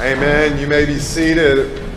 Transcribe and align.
Amen. 0.00 0.60
You 0.60 0.68
may 0.68 0.84
be 0.84 0.96
seated. 0.96 1.76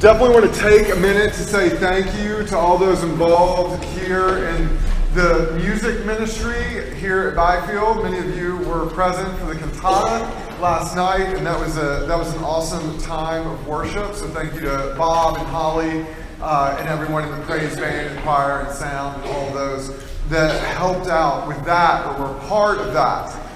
Definitely 0.00 0.30
want 0.30 0.54
to 0.54 0.60
take 0.60 0.88
a 0.88 0.96
minute 0.96 1.34
to 1.34 1.44
say 1.44 1.68
thank 1.68 2.06
you 2.18 2.42
to 2.46 2.56
all 2.56 2.78
those 2.78 3.02
involved 3.02 3.84
here 3.84 4.46
in 4.46 4.78
the 5.12 5.52
music 5.62 6.06
ministry 6.06 6.94
here 6.94 7.28
at 7.28 7.36
Byfield. 7.36 8.02
Many 8.02 8.18
of 8.20 8.34
you 8.34 8.56
were 8.66 8.86
present 8.86 9.28
for 9.38 9.52
the 9.52 9.56
cantata 9.56 10.24
last 10.58 10.96
night, 10.96 11.36
and 11.36 11.46
that 11.46 11.60
was 11.60 11.76
a 11.76 12.06
that 12.08 12.16
was 12.16 12.34
an 12.34 12.42
awesome 12.42 12.96
time 12.96 13.46
of 13.46 13.66
worship. 13.66 14.14
So 14.14 14.26
thank 14.28 14.54
you 14.54 14.60
to 14.60 14.94
Bob 14.96 15.36
and 15.36 15.46
Holly 15.48 16.06
uh, 16.40 16.78
and 16.80 16.88
everyone 16.88 17.24
in 17.24 17.38
the 17.38 17.44
praise 17.44 17.76
band 17.76 18.08
and 18.08 18.18
choir 18.20 18.60
and 18.60 18.74
sound 18.74 19.22
and 19.22 19.30
all 19.34 19.52
those 19.52 20.02
that 20.30 20.58
helped 20.76 21.08
out 21.08 21.46
with 21.46 21.62
that 21.66 22.06
or 22.06 22.26
were 22.26 22.40
part 22.48 22.78
of 22.78 22.94
that. 22.94 23.49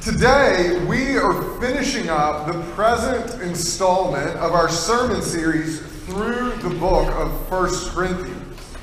Today, 0.00 0.82
we 0.86 1.18
are 1.18 1.42
finishing 1.60 2.08
up 2.08 2.46
the 2.46 2.58
present 2.72 3.42
installment 3.42 4.30
of 4.38 4.52
our 4.52 4.70
sermon 4.70 5.20
series 5.20 5.80
through 6.06 6.52
the 6.62 6.70
book 6.70 7.12
of 7.16 7.50
1 7.50 7.70
Corinthians. 7.90 8.76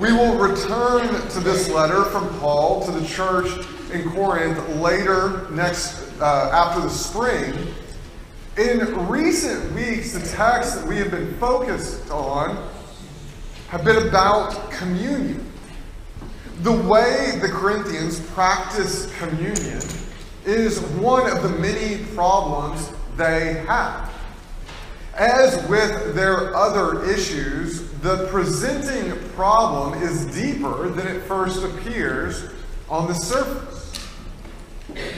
We 0.00 0.14
will 0.14 0.38
return 0.38 1.08
to 1.28 1.40
this 1.40 1.68
letter 1.68 2.04
from 2.06 2.26
Paul 2.38 2.82
to 2.86 2.90
the 2.90 3.06
church 3.06 3.50
in 3.92 4.10
Corinth 4.12 4.66
later 4.76 5.46
next 5.50 6.10
uh, 6.22 6.48
after 6.54 6.80
the 6.80 6.88
spring. 6.88 7.74
In 8.56 9.08
recent 9.08 9.70
weeks, 9.74 10.12
the 10.12 10.26
texts 10.26 10.76
that 10.76 10.88
we 10.88 10.96
have 10.96 11.10
been 11.10 11.36
focused 11.36 12.10
on 12.10 12.66
have 13.68 13.84
been 13.84 14.08
about 14.08 14.70
communion. 14.70 15.52
The 16.62 16.72
way 16.72 17.38
the 17.42 17.48
Corinthians 17.48 18.20
practice 18.30 19.14
communion 19.18 19.82
is 20.44 20.80
one 20.80 21.30
of 21.30 21.42
the 21.42 21.48
many 21.58 22.04
problems 22.14 22.90
they 23.16 23.64
have. 23.66 24.10
As 25.14 25.66
with 25.68 26.14
their 26.14 26.56
other 26.56 27.04
issues, 27.10 27.90
the 28.00 28.26
presenting 28.28 29.28
problem 29.30 30.02
is 30.02 30.24
deeper 30.34 30.88
than 30.88 31.06
it 31.06 31.22
first 31.24 31.62
appears 31.62 32.50
on 32.88 33.06
the 33.06 33.14
surface. 33.14 33.92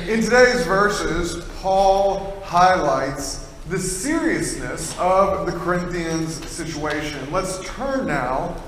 In 0.06 0.20
today's 0.20 0.66
verses, 0.66 1.44
Paul 1.60 2.40
highlights 2.44 3.48
the 3.68 3.78
seriousness 3.78 4.98
of 4.98 5.46
the 5.46 5.52
Corinthians 5.52 6.48
situation. 6.50 7.30
Let's 7.30 7.64
turn 7.64 8.06
now 8.06 8.60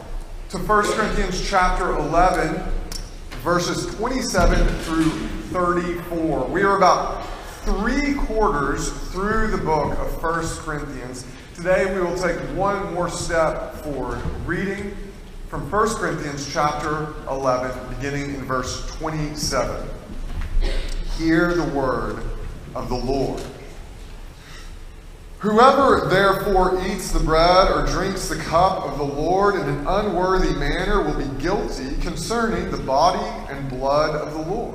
to 0.50 0.58
1 0.58 0.84
Corinthians 0.92 1.46
chapter 1.48 1.96
11, 1.96 2.62
verses 3.42 3.86
27 3.96 4.66
through 4.84 5.11
34. 5.50 6.46
We 6.46 6.62
are 6.62 6.76
about 6.76 7.26
three 7.64 8.14
quarters 8.14 8.90
through 9.10 9.48
the 9.48 9.58
book 9.58 9.98
of 9.98 10.22
1 10.22 10.46
Corinthians. 10.58 11.26
Today 11.54 11.94
we 11.94 12.00
will 12.00 12.16
take 12.16 12.36
one 12.56 12.92
more 12.94 13.08
step 13.08 13.74
forward, 13.76 14.20
reading 14.46 14.96
from 15.48 15.70
1 15.70 15.88
Corinthians 15.96 16.52
chapter 16.52 17.14
11, 17.28 17.94
beginning 17.94 18.34
in 18.34 18.44
verse 18.44 18.86
27. 18.96 19.88
Hear 21.16 21.54
the 21.54 21.64
word 21.76 22.22
of 22.74 22.88
the 22.88 22.96
Lord. 22.96 23.42
Whoever 25.38 26.08
therefore 26.08 26.82
eats 26.86 27.12
the 27.12 27.20
bread 27.20 27.70
or 27.70 27.86
drinks 27.86 28.28
the 28.28 28.36
cup 28.36 28.82
of 28.84 28.96
the 28.96 29.04
Lord 29.04 29.56
in 29.56 29.68
an 29.68 29.86
unworthy 29.86 30.54
manner 30.54 31.02
will 31.02 31.18
be 31.18 31.42
guilty 31.42 31.96
concerning 32.00 32.70
the 32.70 32.78
body 32.78 33.22
and 33.50 33.68
blood 33.68 34.14
of 34.14 34.32
the 34.32 34.50
Lord. 34.50 34.74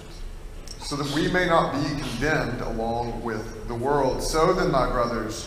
so 0.81 0.95
that 0.95 1.09
we 1.15 1.31
may 1.31 1.45
not 1.45 1.73
be 1.73 2.01
condemned 2.01 2.61
along 2.61 3.23
with 3.23 3.67
the 3.67 3.75
world. 3.75 4.21
So 4.21 4.53
then, 4.53 4.71
my 4.71 4.89
brothers, 4.89 5.45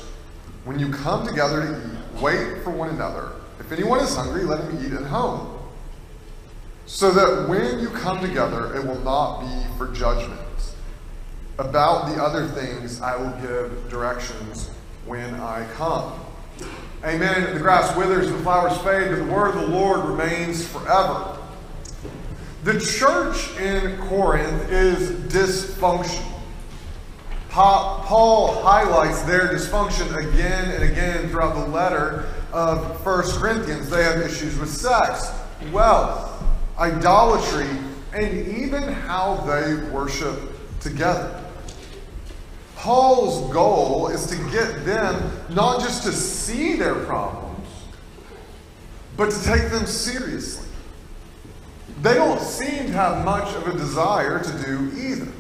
when 0.64 0.78
you 0.78 0.90
come 0.90 1.26
together 1.26 1.62
to 1.62 1.86
eat, 1.86 2.22
wait 2.22 2.62
for 2.62 2.70
one 2.70 2.88
another. 2.88 3.32
If 3.58 3.70
anyone 3.72 4.00
is 4.00 4.14
hungry, 4.14 4.44
let 4.44 4.60
him 4.64 4.86
eat 4.86 4.92
at 4.92 5.04
home, 5.04 5.58
so 6.86 7.10
that 7.10 7.48
when 7.48 7.80
you 7.80 7.88
come 7.90 8.20
together, 8.20 8.74
it 8.74 8.84
will 8.86 9.00
not 9.00 9.40
be 9.40 9.76
for 9.76 9.92
judgment. 9.92 10.40
About 11.58 12.08
the 12.08 12.22
other 12.22 12.48
things, 12.48 13.00
I 13.00 13.16
will 13.16 13.30
give 13.40 13.88
directions 13.88 14.70
when 15.06 15.34
I 15.34 15.66
come. 15.74 16.12
Amen. 17.04 17.54
The 17.54 17.60
grass 17.60 17.94
withers 17.96 18.26
and 18.28 18.36
the 18.36 18.42
flowers 18.42 18.76
fade, 18.78 19.10
but 19.10 19.16
the 19.16 19.32
word 19.32 19.54
of 19.54 19.60
the 19.60 19.66
Lord 19.66 20.04
remains 20.04 20.66
forever. 20.66 21.38
The 22.64 22.80
church 22.80 23.54
in 23.58 23.98
Corinth 24.08 24.70
is 24.70 25.10
dysfunctional. 25.30 26.40
Paul 27.50 28.62
highlights 28.62 29.20
their 29.24 29.48
dysfunction 29.48 30.16
again 30.16 30.70
and 30.70 30.82
again 30.82 31.28
throughout 31.28 31.56
the 31.56 31.66
letter 31.66 32.26
of 32.54 33.04
1 33.04 33.22
Corinthians. 33.32 33.90
They 33.90 34.02
have 34.02 34.16
issues 34.22 34.58
with 34.58 34.70
sex, 34.70 35.30
wealth, 35.72 36.42
idolatry, 36.78 37.68
and 38.14 38.48
even 38.48 38.82
how 38.84 39.36
they 39.46 39.74
worship 39.90 40.40
together. 40.80 41.44
Paul's 42.76 43.52
goal 43.52 44.08
is 44.08 44.24
to 44.28 44.36
get 44.50 44.86
them 44.86 45.32
not 45.50 45.82
just 45.82 46.02
to 46.04 46.12
see 46.12 46.76
their 46.76 46.94
problems, 47.04 47.68
but 49.18 49.30
to 49.30 49.44
take 49.44 49.70
them 49.70 49.84
seriously. 49.84 50.66
They 52.04 52.16
don't 52.16 52.38
seem 52.38 52.88
to 52.88 52.92
have 52.92 53.24
much 53.24 53.54
of 53.54 53.66
a 53.66 53.72
desire 53.72 54.38
to 54.38 54.62
do 54.62 54.92
either. 54.94 55.32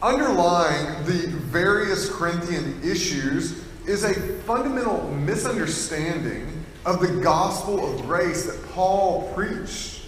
Underlying 0.00 1.04
the 1.04 1.26
various 1.28 2.10
Corinthian 2.10 2.80
issues 2.82 3.62
is 3.86 4.02
a 4.02 4.14
fundamental 4.44 5.10
misunderstanding 5.10 6.64
of 6.86 7.00
the 7.00 7.20
gospel 7.20 7.84
of 7.84 8.00
grace 8.06 8.46
that 8.46 8.66
Paul 8.70 9.30
preached 9.34 10.06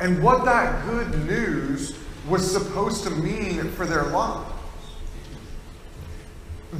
and 0.00 0.20
what 0.20 0.44
that 0.44 0.84
good 0.86 1.24
news 1.24 1.96
was 2.28 2.50
supposed 2.50 3.04
to 3.04 3.10
mean 3.10 3.70
for 3.70 3.86
their 3.86 4.06
lives. 4.06 4.50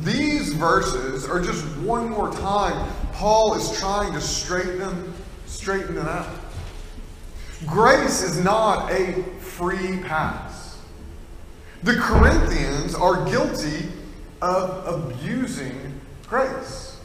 These 0.02 0.54
verses 0.54 1.28
are 1.28 1.40
just 1.40 1.64
one 1.78 2.10
more 2.10 2.32
time 2.32 2.92
Paul 3.12 3.54
is 3.54 3.78
trying 3.78 4.12
to 4.14 4.20
straighten 4.20 4.80
them, 4.80 5.14
straighten 5.46 5.94
them 5.94 6.08
out. 6.08 6.26
Grace 7.66 8.22
is 8.22 8.42
not 8.42 8.90
a 8.90 9.22
free 9.40 9.98
pass. 10.00 10.80
The 11.82 11.94
Corinthians 11.94 12.94
are 12.94 13.24
guilty 13.28 13.88
of 14.40 14.86
abusing 14.86 16.00
grace. 16.28 17.00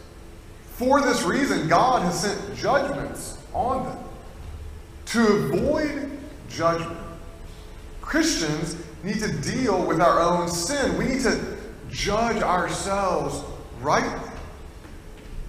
For 0.73 1.01
this 1.01 1.23
reason, 1.23 1.67
God 1.67 2.03
has 2.03 2.21
sent 2.21 2.55
judgments 2.55 3.37
on 3.53 3.85
them. 3.85 3.97
To 5.07 5.25
avoid 5.25 6.11
judgment, 6.49 6.99
Christians 8.01 8.75
need 9.03 9.19
to 9.19 9.31
deal 9.41 9.85
with 9.85 10.01
our 10.01 10.19
own 10.19 10.47
sin. 10.47 10.97
We 10.97 11.05
need 11.05 11.23
to 11.23 11.57
judge 11.89 12.41
ourselves 12.43 13.43
rightly, 13.81 14.29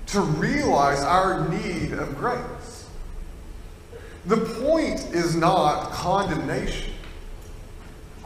to 0.06 0.20
realize 0.20 1.00
our 1.00 1.48
need 1.48 1.92
of 1.92 2.16
grace. 2.16 2.40
The 4.28 4.36
point 4.36 5.00
is 5.14 5.34
not 5.34 5.90
condemnation. 5.90 6.92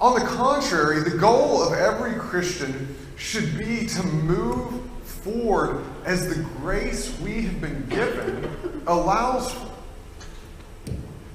On 0.00 0.18
the 0.18 0.26
contrary, 0.26 1.00
the 1.00 1.16
goal 1.16 1.62
of 1.62 1.74
every 1.74 2.14
Christian 2.14 2.96
should 3.16 3.56
be 3.56 3.86
to 3.86 4.02
move 4.02 4.82
forward 5.04 5.84
as 6.04 6.28
the 6.28 6.42
grace 6.56 7.16
we 7.20 7.42
have 7.42 7.60
been 7.60 7.86
given 7.88 8.82
allows 8.88 9.52
for. 9.52 9.70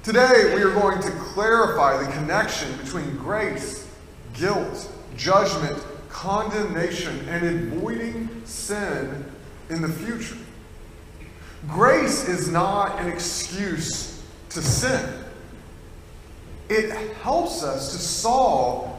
Today, 0.02 0.52
we 0.54 0.60
are 0.60 0.74
going 0.74 1.00
to 1.00 1.10
clarify 1.12 2.04
the 2.04 2.12
connection 2.12 2.70
between 2.76 3.16
grace, 3.16 3.90
guilt, 4.34 4.92
judgment, 5.16 5.82
condemnation 6.10 7.26
and 7.30 7.72
avoiding 7.72 8.28
sin 8.44 9.24
in 9.70 9.80
the 9.80 9.88
future. 9.88 10.36
Grace 11.68 12.28
is 12.28 12.50
not 12.50 13.00
an 13.00 13.08
excuse 13.08 14.17
to 14.50 14.62
sin. 14.62 15.24
It 16.68 16.90
helps 17.22 17.62
us 17.62 17.92
to 17.92 17.98
solve 17.98 18.98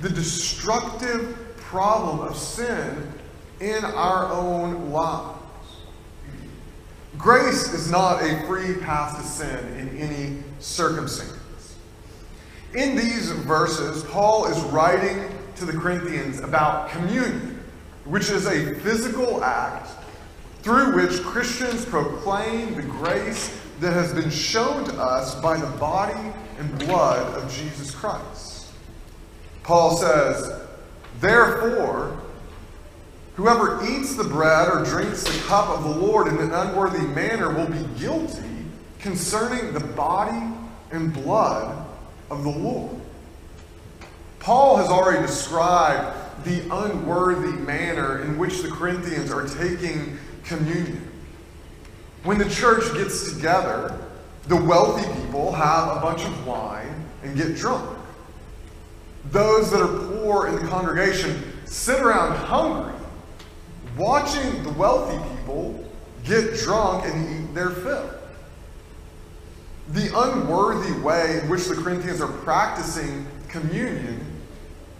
the 0.00 0.08
destructive 0.08 1.56
problem 1.56 2.20
of 2.20 2.36
sin 2.36 3.12
in 3.60 3.84
our 3.84 4.30
own 4.32 4.90
lives. 4.90 5.38
Grace 7.18 7.72
is 7.72 7.90
not 7.90 8.22
a 8.22 8.46
free 8.46 8.74
pass 8.76 9.16
to 9.16 9.22
sin 9.22 9.78
in 9.78 9.96
any 9.98 10.42
circumstance. 10.58 11.76
In 12.74 12.94
these 12.94 13.30
verses, 13.30 14.04
Paul 14.04 14.46
is 14.46 14.58
writing 14.64 15.30
to 15.56 15.64
the 15.64 15.72
Corinthians 15.72 16.40
about 16.40 16.90
communion, 16.90 17.62
which 18.04 18.28
is 18.28 18.46
a 18.46 18.74
physical 18.80 19.42
act 19.42 19.88
through 20.62 20.94
which 20.94 21.22
Christians 21.22 21.84
proclaim 21.86 22.74
the 22.74 22.82
grace 22.82 23.58
that 23.80 23.92
has 23.92 24.12
been 24.12 24.30
shown 24.30 24.84
to 24.84 25.00
us 25.00 25.34
by 25.40 25.56
the 25.56 25.66
body 25.78 26.32
and 26.58 26.78
blood 26.78 27.34
of 27.34 27.52
Jesus 27.52 27.94
Christ. 27.94 28.72
Paul 29.62 29.96
says, 29.96 30.62
Therefore, 31.20 32.18
whoever 33.34 33.84
eats 33.84 34.14
the 34.14 34.24
bread 34.24 34.68
or 34.68 34.84
drinks 34.84 35.24
the 35.24 35.46
cup 35.46 35.68
of 35.68 35.84
the 35.84 35.90
Lord 35.90 36.28
in 36.28 36.38
an 36.38 36.52
unworthy 36.52 37.06
manner 37.06 37.52
will 37.52 37.68
be 37.68 37.84
guilty 37.98 38.42
concerning 39.00 39.72
the 39.72 39.80
body 39.80 40.54
and 40.90 41.12
blood 41.12 41.86
of 42.30 42.42
the 42.44 42.50
Lord. 42.50 43.00
Paul 44.38 44.76
has 44.76 44.88
already 44.88 45.26
described 45.26 46.44
the 46.44 46.60
unworthy 46.72 47.52
manner 47.52 48.22
in 48.22 48.38
which 48.38 48.62
the 48.62 48.68
Corinthians 48.68 49.32
are 49.32 49.46
taking 49.46 50.18
communion. 50.44 51.10
When 52.26 52.38
the 52.38 52.50
church 52.50 52.92
gets 52.94 53.32
together, 53.32 53.96
the 54.48 54.56
wealthy 54.56 55.06
people 55.22 55.52
have 55.52 55.96
a 55.96 56.00
bunch 56.00 56.24
of 56.24 56.44
wine 56.44 57.06
and 57.22 57.36
get 57.36 57.54
drunk. 57.54 57.96
Those 59.30 59.70
that 59.70 59.80
are 59.80 60.08
poor 60.08 60.48
in 60.48 60.56
the 60.56 60.66
congregation 60.66 61.40
sit 61.66 62.00
around 62.00 62.34
hungry, 62.34 62.92
watching 63.96 64.64
the 64.64 64.70
wealthy 64.70 65.16
people 65.36 65.88
get 66.24 66.56
drunk 66.56 67.04
and 67.04 67.48
eat 67.48 67.54
their 67.54 67.70
fill. 67.70 68.10
The 69.90 70.10
unworthy 70.18 71.00
way 71.02 71.38
in 71.38 71.48
which 71.48 71.66
the 71.66 71.76
Corinthians 71.76 72.20
are 72.20 72.32
practicing 72.42 73.24
communion 73.48 74.20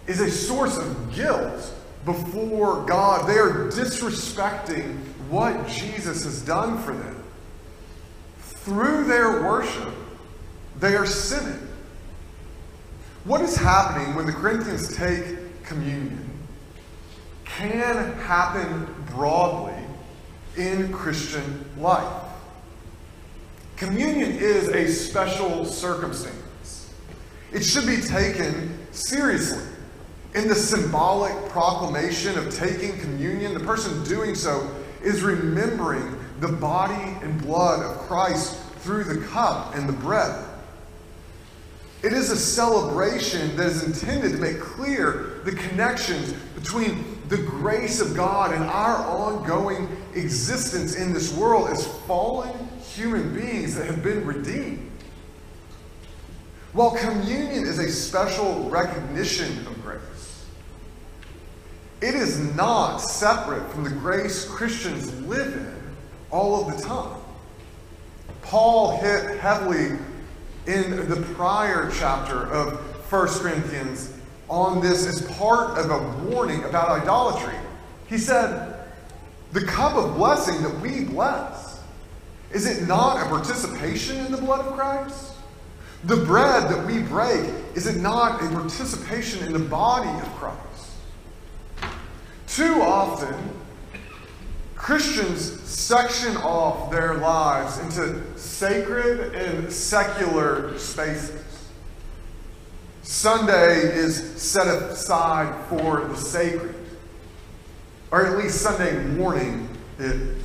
is 0.07 0.21
a 0.21 0.31
source 0.31 0.77
of 0.77 1.13
guilt 1.13 1.73
before 2.05 2.85
God. 2.85 3.27
They 3.27 3.37
are 3.37 3.69
disrespecting 3.69 4.97
what 5.27 5.67
Jesus 5.67 6.23
has 6.23 6.41
done 6.41 6.77
for 6.77 6.93
them. 6.93 7.16
Through 8.67 9.05
their 9.05 9.43
worship, 9.43 9.93
they 10.77 10.97
are 10.97 11.05
sinning. 11.05 11.69
What 13.23 13.39
is 13.39 13.55
happening 13.55 14.13
when 14.13 14.25
the 14.25 14.33
Corinthians 14.33 14.93
take 14.93 15.63
communion 15.63 16.29
can 17.45 18.11
happen 18.15 18.93
broadly 19.11 19.81
in 20.57 20.91
Christian 20.91 21.63
life. 21.77 22.11
Communion 23.77 24.33
is 24.33 24.67
a 24.67 24.85
special 24.85 25.63
circumstance. 25.63 26.93
It 27.53 27.63
should 27.63 27.87
be 27.87 28.01
taken 28.01 28.77
seriously. 28.91 29.63
In 30.35 30.49
the 30.49 30.55
symbolic 30.55 31.33
proclamation 31.51 32.37
of 32.37 32.53
taking 32.53 32.99
communion, 32.99 33.53
the 33.53 33.61
person 33.61 34.03
doing 34.03 34.35
so 34.35 34.69
is 35.01 35.21
remembering 35.21 36.16
the 36.39 36.47
body 36.47 37.17
and 37.21 37.41
blood 37.41 37.83
of 37.83 37.97
Christ 38.07 38.55
through 38.79 39.05
the 39.05 39.25
cup 39.27 39.75
and 39.75 39.87
the 39.87 39.93
bread. 39.93 40.43
It 42.03 42.13
is 42.13 42.29
a 42.29 42.37
celebration 42.37 43.55
that 43.57 43.67
is 43.67 43.83
intended 43.83 44.33
to 44.33 44.37
make 44.37 44.59
clear 44.59 45.41
the 45.43 45.51
connections 45.51 46.31
between 46.53 47.17
the 47.27 47.37
grace 47.37 47.99
of 47.99 48.15
God 48.15 48.53
and 48.53 48.63
our 48.63 48.97
ongoing 48.97 49.89
existence 50.13 50.95
in 50.95 51.11
this 51.11 51.35
world 51.35 51.69
as 51.69 51.87
fallen 52.03 52.53
human 52.79 53.33
beings 53.33 53.75
that 53.75 53.87
have 53.87 54.03
been 54.03 54.25
redeemed. 54.25 54.91
While 56.73 56.91
communion 56.91 57.65
is 57.65 57.79
a 57.79 57.89
special 57.91 58.69
recognition 58.69 59.65
of 59.65 59.81
grace, 59.81 60.45
it 62.01 62.13
is 62.13 62.37
not 62.55 62.97
separate 62.97 63.67
from 63.71 63.83
the 63.83 63.89
grace 63.89 64.45
Christians 64.45 65.11
live 65.21 65.53
in 65.53 65.76
all 66.31 66.67
of 66.67 66.75
the 66.75 66.83
time. 66.83 67.19
Paul 68.41 68.97
hit 68.97 69.39
heavily 69.39 69.97
in 70.65 71.09
the 71.09 71.25
prior 71.35 71.91
chapter 71.91 72.47
of 72.51 72.79
1 73.11 73.27
Corinthians 73.39 74.13
on 74.49 74.81
this 74.81 75.05
as 75.05 75.21
part 75.37 75.77
of 75.77 75.91
a 75.91 76.29
warning 76.29 76.63
about 76.63 76.89
idolatry. 77.01 77.55
He 78.07 78.17
said, 78.17 78.75
The 79.51 79.65
cup 79.65 79.95
of 79.95 80.15
blessing 80.15 80.61
that 80.63 80.79
we 80.79 81.05
bless, 81.05 81.81
is 82.51 82.65
it 82.65 82.87
not 82.87 83.25
a 83.25 83.29
participation 83.29 84.17
in 84.25 84.31
the 84.31 84.37
blood 84.37 84.65
of 84.65 84.73
Christ? 84.73 85.33
The 86.05 86.17
bread 86.17 86.69
that 86.69 86.85
we 86.85 86.99
break, 86.99 87.49
is 87.75 87.87
it 87.87 87.97
not 87.97 88.41
a 88.41 88.47
participation 88.49 89.45
in 89.45 89.51
the 89.51 89.59
body 89.59 90.09
of 90.09 90.27
Christ? 90.35 90.91
Too 92.47 92.81
often, 92.81 93.35
Christians 94.87 95.61
section 95.63 96.37
off 96.37 96.89
their 96.89 97.15
lives 97.15 97.77
into 97.79 98.23
sacred 98.39 99.35
and 99.35 99.69
secular 99.69 100.79
spaces. 100.79 101.43
Sunday 103.01 103.81
is 103.81 104.41
set 104.41 104.65
aside 104.65 105.53
for 105.67 106.05
the 106.05 106.15
sacred, 106.15 106.73
or 108.11 108.27
at 108.27 108.37
least 108.37 108.61
Sunday 108.61 108.97
morning 109.07 109.67
is. 109.99 110.41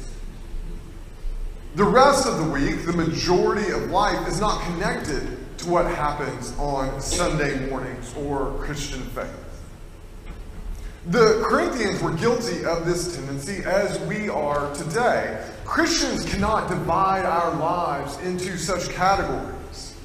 The 1.77 1.85
rest 1.85 2.27
of 2.27 2.39
the 2.39 2.51
week, 2.51 2.85
the 2.85 2.95
majority 2.95 3.71
of 3.71 3.93
life 3.93 4.27
is 4.27 4.41
not 4.41 4.61
connected 4.65 5.39
to 5.59 5.71
what 5.71 5.87
happens 5.87 6.53
on 6.59 7.01
Sunday 7.01 7.71
mornings 7.71 8.13
or 8.17 8.59
Christian 8.59 9.03
faith. 9.03 9.42
The 11.07 11.43
Corinthians 11.45 12.01
were 12.01 12.13
guilty 12.13 12.65
of 12.65 12.87
this 12.87 13.17
tendency 13.17 13.65
as 13.65 13.99
we 14.07 14.29
are 14.29 14.73
today. 14.73 15.45
Christians 15.65 16.25
cannot 16.25 16.69
divide 16.69 17.25
our 17.25 17.53
lives 17.57 18.21
into 18.21 18.57
such 18.57 18.89
categories. 18.91 19.97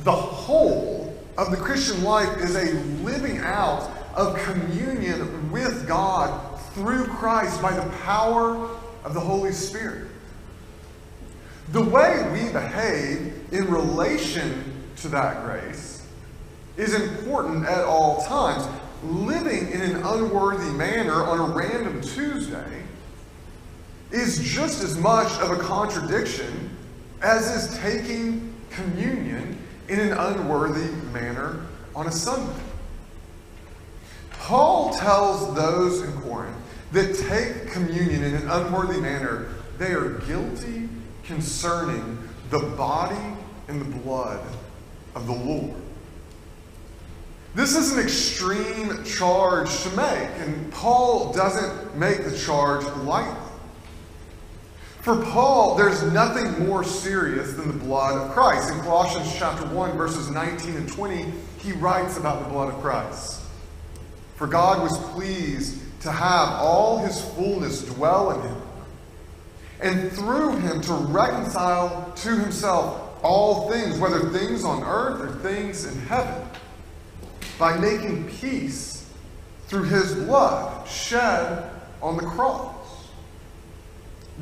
The 0.00 0.12
whole 0.12 1.16
of 1.38 1.50
the 1.50 1.56
Christian 1.56 2.04
life 2.04 2.28
is 2.40 2.54
a 2.56 2.74
living 3.02 3.38
out 3.38 3.90
of 4.14 4.38
communion 4.40 5.50
with 5.50 5.88
God 5.88 6.60
through 6.74 7.06
Christ 7.06 7.62
by 7.62 7.72
the 7.72 7.88
power 8.00 8.68
of 9.02 9.14
the 9.14 9.20
Holy 9.20 9.52
Spirit. 9.52 10.08
The 11.72 11.82
way 11.82 12.22
we 12.32 12.52
behave 12.52 13.50
in 13.50 13.70
relation 13.70 14.82
to 14.96 15.08
that 15.08 15.42
grace 15.42 16.06
is 16.76 16.92
important 16.92 17.64
at 17.64 17.84
all 17.84 18.22
times 18.26 18.66
living 19.02 19.70
in 19.72 19.80
an 19.80 19.96
unworthy 19.96 20.70
manner 20.72 21.24
on 21.24 21.38
a 21.50 21.54
random 21.54 22.00
Tuesday 22.00 22.82
is 24.10 24.40
just 24.40 24.82
as 24.82 24.98
much 24.98 25.32
of 25.40 25.50
a 25.50 25.56
contradiction 25.56 26.76
as 27.22 27.50
is 27.50 27.78
taking 27.78 28.54
communion 28.70 29.58
in 29.88 30.00
an 30.00 30.12
unworthy 30.12 30.90
manner 31.12 31.66
on 31.94 32.06
a 32.06 32.12
Sunday. 32.12 32.62
Paul 34.32 34.92
tells 34.94 35.54
those 35.54 36.02
in 36.02 36.12
Corinth 36.22 36.56
that 36.92 37.14
take 37.14 37.72
communion 37.72 38.24
in 38.24 38.34
an 38.34 38.50
unworthy 38.50 39.00
manner, 39.00 39.48
they 39.78 39.92
are 39.92 40.14
guilty 40.20 40.88
concerning 41.24 42.18
the 42.50 42.58
body 42.58 43.36
and 43.68 43.80
the 43.80 43.98
blood 43.98 44.40
of 45.14 45.26
the 45.26 45.32
Lord. 45.32 45.76
This 47.52 47.74
is 47.74 47.92
an 47.92 47.98
extreme 47.98 49.02
charge 49.02 49.82
to 49.82 49.88
make, 49.96 50.28
and 50.38 50.70
Paul 50.72 51.32
doesn't 51.32 51.96
make 51.96 52.24
the 52.24 52.36
charge 52.38 52.84
lightly. 53.02 53.34
For 55.00 55.16
Paul, 55.16 55.74
there's 55.74 56.02
nothing 56.12 56.68
more 56.68 56.84
serious 56.84 57.54
than 57.54 57.66
the 57.66 57.84
blood 57.84 58.16
of 58.16 58.30
Christ. 58.32 58.72
In 58.72 58.78
Colossians 58.80 59.34
chapter 59.36 59.66
1, 59.66 59.96
verses 59.96 60.30
19 60.30 60.76
and 60.76 60.88
20, 60.88 61.32
he 61.58 61.72
writes 61.72 62.18
about 62.18 62.44
the 62.44 62.50
blood 62.50 62.72
of 62.72 62.80
Christ. 62.80 63.40
For 64.36 64.46
God 64.46 64.80
was 64.82 64.96
pleased 65.10 65.80
to 66.02 66.12
have 66.12 66.50
all 66.60 66.98
his 66.98 67.20
fullness 67.32 67.82
dwell 67.82 68.30
in 68.30 68.42
him, 68.42 68.62
and 69.80 70.12
through 70.12 70.56
him 70.58 70.80
to 70.82 70.92
reconcile 70.92 72.12
to 72.14 72.28
himself 72.36 73.08
all 73.24 73.68
things, 73.70 73.98
whether 73.98 74.20
things 74.30 74.64
on 74.64 74.84
earth 74.84 75.20
or 75.20 75.34
things 75.40 75.84
in 75.84 75.98
heaven 76.02 76.46
by 77.60 77.76
making 77.76 78.26
peace 78.40 79.06
through 79.68 79.82
his 79.82 80.14
blood 80.14 80.88
shed 80.88 81.70
on 82.00 82.16
the 82.16 82.22
cross. 82.22 82.74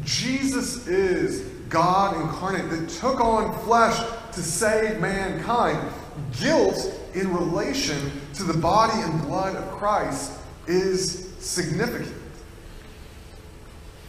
Jesus 0.05 0.87
is 0.87 1.41
God 1.69 2.15
incarnate 2.17 2.71
that 2.71 2.89
took 2.89 3.21
on 3.21 3.59
flesh 3.65 3.99
to 4.33 4.41
save 4.41 5.01
mankind. 5.01 5.93
Guilt 6.41 6.95
in 7.15 7.35
relation 7.35 8.13
to 8.35 8.45
the 8.45 8.57
body 8.57 9.03
and 9.03 9.21
blood 9.23 9.57
of 9.57 9.69
Christ 9.73 10.39
is 10.69 11.35
significant. 11.41 12.15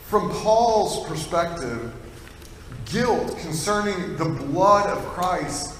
From 0.06 0.30
Paul's 0.30 1.08
perspective, 1.08 1.92
guilt 2.86 3.40
concerning 3.40 4.18
the 4.18 4.26
blood 4.26 4.88
of 4.88 5.04
Christ 5.08 5.76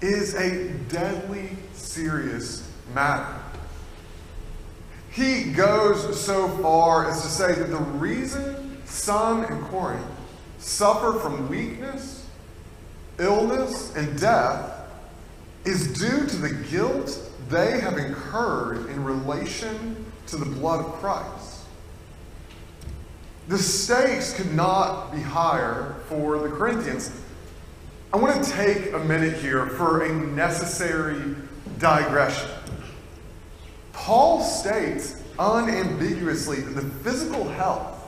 is 0.00 0.34
a 0.34 0.70
deadly 0.88 1.50
serious 1.74 2.71
matter. 2.94 3.26
He 5.10 5.52
goes 5.52 6.18
so 6.18 6.48
far 6.58 7.10
as 7.10 7.22
to 7.22 7.28
say 7.28 7.54
that 7.54 7.70
the 7.70 7.76
reason 7.76 8.78
some 8.86 9.44
in 9.44 9.60
Corinth 9.64 10.06
suffer 10.58 11.18
from 11.18 11.48
weakness, 11.48 12.26
illness, 13.18 13.94
and 13.94 14.18
death 14.18 14.72
is 15.64 15.98
due 15.98 16.26
to 16.26 16.36
the 16.36 16.54
guilt 16.70 17.30
they 17.48 17.78
have 17.80 17.98
incurred 17.98 18.88
in 18.88 19.04
relation 19.04 20.04
to 20.28 20.36
the 20.36 20.46
blood 20.46 20.84
of 20.84 20.92
Christ. 20.94 21.60
The 23.48 23.58
stakes 23.58 24.32
could 24.32 24.54
not 24.54 25.12
be 25.12 25.20
higher 25.20 25.96
for 26.08 26.38
the 26.38 26.48
Corinthians. 26.48 27.10
I 28.14 28.16
want 28.16 28.42
to 28.42 28.50
take 28.50 28.92
a 28.92 28.98
minute 29.00 29.36
here 29.38 29.66
for 29.66 30.04
a 30.04 30.12
necessary 30.12 31.34
digression. 31.78 32.48
Paul 33.92 34.42
states 34.42 35.22
unambiguously 35.38 36.60
that 36.60 36.80
the 36.80 36.88
physical 37.00 37.48
health 37.48 37.98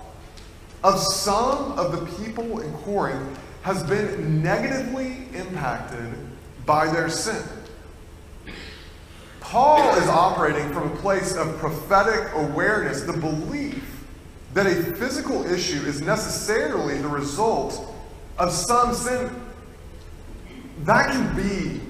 of 0.83 0.99
some 0.99 1.73
of 1.79 1.93
the 1.93 2.23
people 2.23 2.61
in 2.61 2.73
Corinth 2.79 3.39
has 3.63 3.83
been 3.85 4.43
negatively 4.43 5.27
impacted 5.35 6.15
by 6.67 6.87
their 6.93 7.09
sin. 7.09 7.43
Paul 9.41 9.95
is 9.97 10.09
operating 10.09 10.71
from 10.73 10.93
a 10.93 10.97
place 10.97 11.35
of 11.37 11.57
prophetic 11.59 12.31
awareness, 12.35 13.03
the 13.03 13.13
belief 13.13 14.05
that 14.53 14.67
a 14.67 14.75
physical 14.95 15.47
issue 15.47 15.81
is 15.87 16.01
necessarily 16.01 16.99
the 16.99 17.09
result 17.09 17.95
of 18.39 18.53
some 18.53 18.95
sin. 18.95 19.31
That 20.81 21.11
can 21.11 21.35
be 21.37 21.81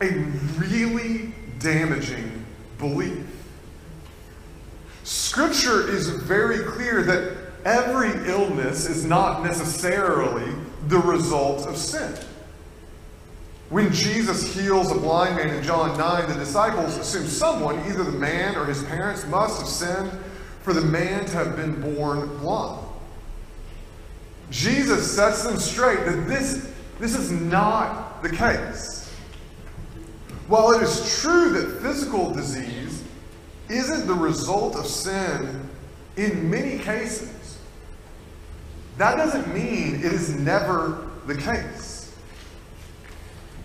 a 0.00 0.10
really 0.58 1.34
damaging 1.58 2.44
belief. 2.78 3.31
Scripture 5.04 5.88
is 5.88 6.10
very 6.10 6.64
clear 6.64 7.02
that 7.02 7.36
every 7.64 8.10
illness 8.28 8.88
is 8.88 9.04
not 9.04 9.42
necessarily 9.42 10.54
the 10.88 10.98
result 10.98 11.66
of 11.66 11.76
sin. 11.76 12.14
When 13.70 13.90
Jesus 13.90 14.54
heals 14.54 14.90
a 14.92 14.94
blind 14.94 15.36
man 15.36 15.48
in 15.48 15.62
John 15.62 15.96
9, 15.96 16.28
the 16.28 16.34
disciples 16.34 16.96
assume 16.98 17.26
someone, 17.26 17.78
either 17.90 18.04
the 18.04 18.12
man 18.12 18.54
or 18.54 18.66
his 18.66 18.82
parents, 18.84 19.26
must 19.26 19.60
have 19.60 19.68
sinned 19.68 20.12
for 20.60 20.74
the 20.74 20.82
man 20.82 21.24
to 21.24 21.32
have 21.32 21.56
been 21.56 21.80
born 21.80 22.36
blind. 22.38 22.86
Jesus 24.50 25.10
sets 25.10 25.42
them 25.44 25.56
straight 25.56 26.04
that 26.04 26.28
this, 26.28 26.70
this 27.00 27.16
is 27.16 27.30
not 27.30 28.22
the 28.22 28.28
case. 28.28 29.10
While 30.48 30.72
it 30.72 30.82
is 30.82 31.20
true 31.22 31.48
that 31.52 31.80
physical 31.80 32.30
disease 32.30 32.91
isn't 33.68 34.06
the 34.06 34.14
result 34.14 34.76
of 34.76 34.86
sin 34.86 35.68
in 36.16 36.50
many 36.50 36.78
cases, 36.78 37.58
that 38.98 39.16
doesn't 39.16 39.52
mean 39.54 39.96
it 39.96 40.12
is 40.12 40.34
never 40.34 41.08
the 41.26 41.34
case. 41.34 42.14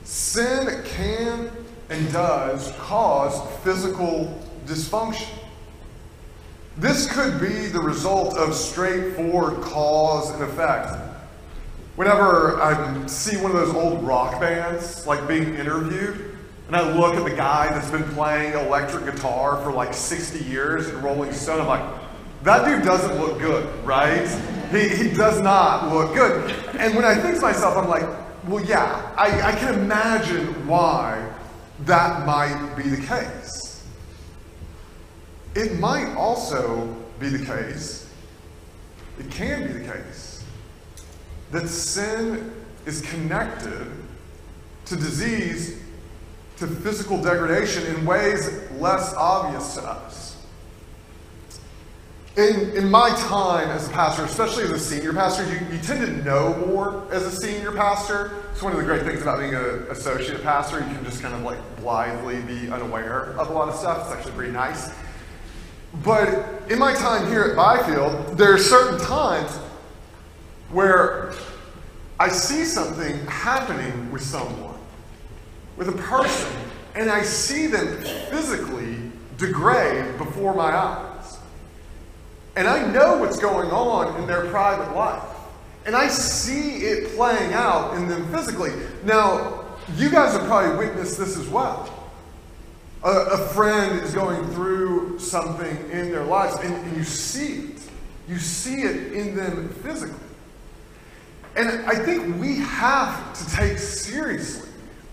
Sin 0.04 0.84
can 0.86 1.52
and 1.90 2.12
does 2.14 2.72
cause 2.80 3.42
physical 3.64 4.42
dysfunction. 4.66 5.30
This 6.78 7.12
could 7.12 7.42
be 7.42 7.68
the 7.68 7.80
result 7.80 8.38
of 8.38 8.54
straightforward 8.54 9.62
cause 9.62 10.30
and 10.32 10.44
effect. 10.44 10.96
Whenever 11.96 12.62
I 12.62 13.08
see 13.08 13.38
one 13.38 13.52
of 13.52 13.58
those 13.58 13.74
old 13.74 14.04
rock 14.04 14.40
bands, 14.40 15.08
like 15.08 15.28
being 15.28 15.56
interviewed, 15.56 16.27
and 16.68 16.76
I 16.76 16.94
look 16.94 17.16
at 17.16 17.24
the 17.24 17.36
guy 17.36 17.70
that's 17.70 17.90
been 17.90 18.04
playing 18.04 18.54
electric 18.54 19.06
guitar 19.06 19.62
for 19.64 19.72
like 19.72 19.94
60 19.94 20.44
years 20.44 20.90
in 20.90 21.02
Rolling 21.02 21.32
Stone, 21.32 21.62
I'm 21.62 21.68
like, 21.68 22.00
that 22.44 22.66
dude 22.66 22.84
doesn't 22.84 23.20
look 23.20 23.40
good, 23.40 23.86
right? 23.86 24.28
He, 24.72 24.90
he 24.90 25.10
does 25.10 25.40
not 25.40 25.94
look 25.94 26.14
good. 26.14 26.52
And 26.78 26.94
when 26.96 27.06
I 27.06 27.16
think 27.16 27.36
to 27.36 27.42
myself, 27.42 27.78
I'm 27.78 27.88
like, 27.88 28.04
well, 28.48 28.64
yeah, 28.64 29.14
I, 29.18 29.42
I 29.42 29.52
can 29.54 29.76
imagine 29.76 30.68
why 30.68 31.30
that 31.86 32.26
might 32.26 32.76
be 32.76 32.84
the 32.84 33.06
case. 33.06 33.84
It 35.56 35.80
might 35.80 36.14
also 36.16 36.96
be 37.20 37.30
the 37.30 37.46
case, 37.46 38.12
it 39.18 39.32
can 39.32 39.68
be 39.68 39.74
the 39.74 39.92
case, 39.92 40.44
that 41.52 41.68
sin 41.68 42.54
is 42.86 43.02
connected 43.02 43.88
to 44.86 44.96
disease, 44.96 45.82
to 46.58 46.68
physical 46.68 47.22
degradation 47.22 47.86
in 47.96 48.06
ways 48.06 48.50
less 48.74 49.14
obvious 49.14 49.76
to 49.76 49.84
us. 49.84 50.46
In, 52.36 52.72
in 52.78 52.92
my 52.92 53.10
time 53.10 53.70
as 53.70 53.88
a 53.88 53.92
pastor, 53.92 54.24
especially 54.24 54.64
as 54.64 54.72
a 54.72 54.80
senior 54.80 55.12
pastor, 55.12 55.44
you, 55.46 55.60
you 55.76 55.82
tend 55.82 56.06
to 56.06 56.24
know 56.24 56.56
more 56.68 57.04
as 57.12 57.24
a 57.24 57.32
senior 57.32 57.72
pastor. 57.72 58.32
It's 58.52 58.62
one 58.62 58.74
of 58.74 58.78
the 58.78 58.86
great 58.86 59.04
things 59.04 59.24
about 59.24 59.40
being 59.40 59.56
an 59.56 59.88
associate 59.90 60.44
pastor. 60.44 60.80
You 60.80 60.86
can 60.86 61.04
just 61.04 61.22
kind 61.22 61.34
of 61.34 61.42
like 61.42 61.58
blithely 61.78 62.42
be 62.42 62.70
unaware 62.70 63.36
of 63.40 63.50
a 63.50 63.54
lot 63.54 63.70
of 63.70 63.76
stuff. 63.76 64.06
It's 64.06 64.16
actually 64.16 64.34
pretty 64.34 64.52
nice. 64.52 64.92
But 66.04 66.70
in 66.70 66.78
my 66.78 66.94
time 66.94 67.28
here 67.28 67.44
at 67.44 67.56
Byfield, 67.56 68.38
there 68.38 68.54
are 68.54 68.60
certain 68.60 69.00
times 69.00 69.52
where 70.70 71.34
I 72.20 72.30
see 72.30 72.66
something 72.66 73.18
happening 73.26 74.12
with 74.12 74.22
someone, 74.22 74.67
with 75.78 75.90
a 75.90 75.94
person, 75.94 76.52
and 76.96 77.10
I 77.10 77.22
see 77.22 77.68
them 77.68 78.02
physically 78.30 78.98
degrade 79.38 80.18
before 80.18 80.54
my 80.54 80.76
eyes. 80.76 81.38
And 82.56 82.68
I 82.68 82.92
know 82.92 83.18
what's 83.18 83.38
going 83.38 83.70
on 83.70 84.20
in 84.20 84.28
their 84.28 84.48
private 84.48 84.96
life. 84.96 85.24
And 85.86 85.96
I 85.96 86.08
see 86.08 86.86
it 86.86 87.16
playing 87.16 87.54
out 87.54 87.96
in 87.96 88.10
them 88.10 88.30
physically. 88.34 88.72
Now, 89.04 89.66
you 89.96 90.10
guys 90.10 90.34
have 90.34 90.46
probably 90.46 90.76
witnessed 90.86 91.18
this 91.18 91.38
as 91.38 91.48
well. 91.48 91.94
A, 93.04 93.10
a 93.10 93.38
friend 93.50 94.02
is 94.02 94.14
going 94.14 94.44
through 94.50 95.20
something 95.20 95.78
in 95.92 96.12
their 96.12 96.26
lives, 96.26 96.58
and, 96.64 96.74
and 96.74 96.98
you 96.98 97.04
see 97.04 97.70
it. 97.70 97.80
You 98.28 98.40
see 98.40 98.82
it 98.82 99.14
in 99.14 99.36
them 99.36 99.70
physically. 99.84 100.18
And 101.56 101.70
I 101.86 101.96
think 101.96 102.42
we 102.42 102.58
have 102.58 103.34
to 103.34 103.56
take 103.56 103.78
seriously 103.78 104.67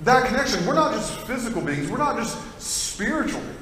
that 0.05 0.27
connection. 0.27 0.65
We're 0.67 0.75
not 0.75 0.93
just 0.93 1.13
physical 1.21 1.63
beings, 1.63 1.91
we're 1.91 1.99
not 1.99 2.17
just 2.17 2.61
spiritual 2.61 3.41
beings. 3.41 3.59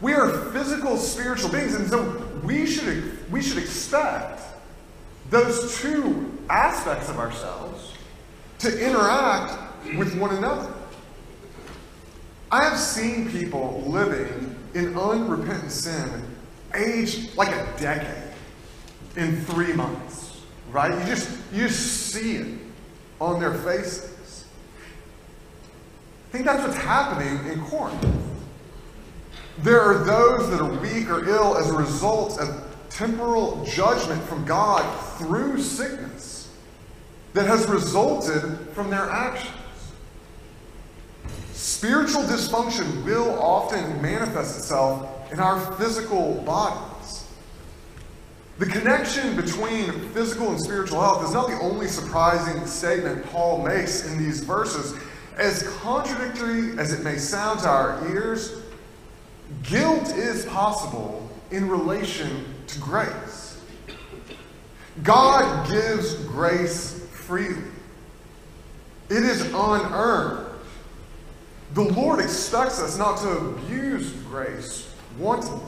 We 0.00 0.12
are 0.12 0.30
physical, 0.52 0.98
spiritual 0.98 1.50
beings, 1.50 1.74
and 1.74 1.88
so 1.88 2.28
we 2.44 2.66
should, 2.66 3.30
we 3.30 3.40
should 3.40 3.58
expect 3.58 4.42
those 5.30 5.80
two 5.80 6.38
aspects 6.50 7.08
of 7.08 7.18
ourselves 7.18 7.94
to 8.58 8.86
interact 8.86 9.58
with 9.96 10.16
one 10.18 10.36
another. 10.36 10.72
I 12.50 12.64
have 12.64 12.78
seen 12.78 13.30
people 13.30 13.82
living 13.86 14.54
in 14.74 14.96
unrepentant 14.96 15.72
sin 15.72 16.22
aged 16.74 17.36
like 17.36 17.48
a 17.48 17.80
decade 17.80 18.32
in 19.16 19.40
three 19.46 19.72
months, 19.72 20.42
right? 20.70 20.92
You 20.98 21.06
just, 21.06 21.30
you 21.52 21.66
just 21.66 22.12
see 22.12 22.36
it 22.36 22.58
on 23.20 23.40
their 23.40 23.54
faces. 23.54 24.15
Think 26.36 26.48
that's 26.48 26.64
what's 26.64 26.76
happening 26.76 27.50
in 27.50 27.62
Corinth. 27.62 28.06
There 29.60 29.80
are 29.80 30.04
those 30.04 30.50
that 30.50 30.60
are 30.60 30.70
weak 30.80 31.08
or 31.08 31.26
ill 31.26 31.56
as 31.56 31.70
a 31.70 31.72
result 31.72 32.38
of 32.38 32.62
temporal 32.90 33.64
judgment 33.64 34.22
from 34.24 34.44
God 34.44 34.84
through 35.16 35.62
sickness 35.62 36.54
that 37.32 37.46
has 37.46 37.66
resulted 37.68 38.42
from 38.74 38.90
their 38.90 39.08
actions. 39.08 39.54
Spiritual 41.54 42.24
dysfunction 42.24 43.02
will 43.06 43.40
often 43.40 44.02
manifest 44.02 44.58
itself 44.58 45.32
in 45.32 45.40
our 45.40 45.58
physical 45.76 46.34
bodies. 46.42 47.24
The 48.58 48.66
connection 48.66 49.36
between 49.36 49.90
physical 50.10 50.50
and 50.50 50.60
spiritual 50.60 51.00
health 51.00 51.24
is 51.24 51.32
not 51.32 51.48
the 51.48 51.58
only 51.60 51.88
surprising 51.88 52.66
statement 52.66 53.24
Paul 53.24 53.64
makes 53.64 54.04
in 54.04 54.18
these 54.18 54.40
verses. 54.40 54.94
As 55.36 55.62
contradictory 55.80 56.78
as 56.78 56.92
it 56.92 57.04
may 57.04 57.18
sound 57.18 57.60
to 57.60 57.68
our 57.68 58.08
ears, 58.08 58.62
Guilt 59.62 60.08
is 60.14 60.46
possible 60.46 61.30
in 61.50 61.68
relation 61.68 62.44
to 62.66 62.78
grace. 62.80 63.60
God 65.02 65.68
gives 65.68 66.14
grace 66.24 67.06
freely, 67.12 67.62
it 69.10 69.22
is 69.22 69.42
unearned. 69.52 70.46
The 71.74 71.82
Lord 71.82 72.20
expects 72.20 72.80
us 72.80 72.96
not 72.96 73.18
to 73.18 73.28
abuse 73.28 74.10
grace 74.30 74.90
wantonly. 75.18 75.60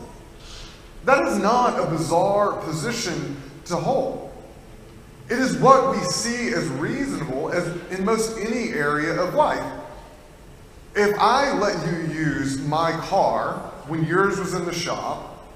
That 1.05 1.27
is 1.29 1.39
not 1.39 1.79
a 1.79 1.91
bizarre 1.91 2.53
position 2.63 3.37
to 3.67 3.77
hold. 3.77 4.28
What 5.61 5.91
we 5.91 6.03
see 6.05 6.55
as 6.55 6.67
reasonable 6.69 7.51
as 7.51 7.67
in 7.91 8.05
most 8.05 8.39
any 8.39 8.71
area 8.71 9.21
of 9.21 9.35
life. 9.35 9.65
If 10.95 11.19
I 11.19 11.57
let 11.59 11.87
you 11.87 12.13
use 12.13 12.61
my 12.63 12.93
car 12.93 13.55
when 13.87 14.05
yours 14.05 14.39
was 14.39 14.55
in 14.55 14.65
the 14.65 14.73
shop, 14.73 15.47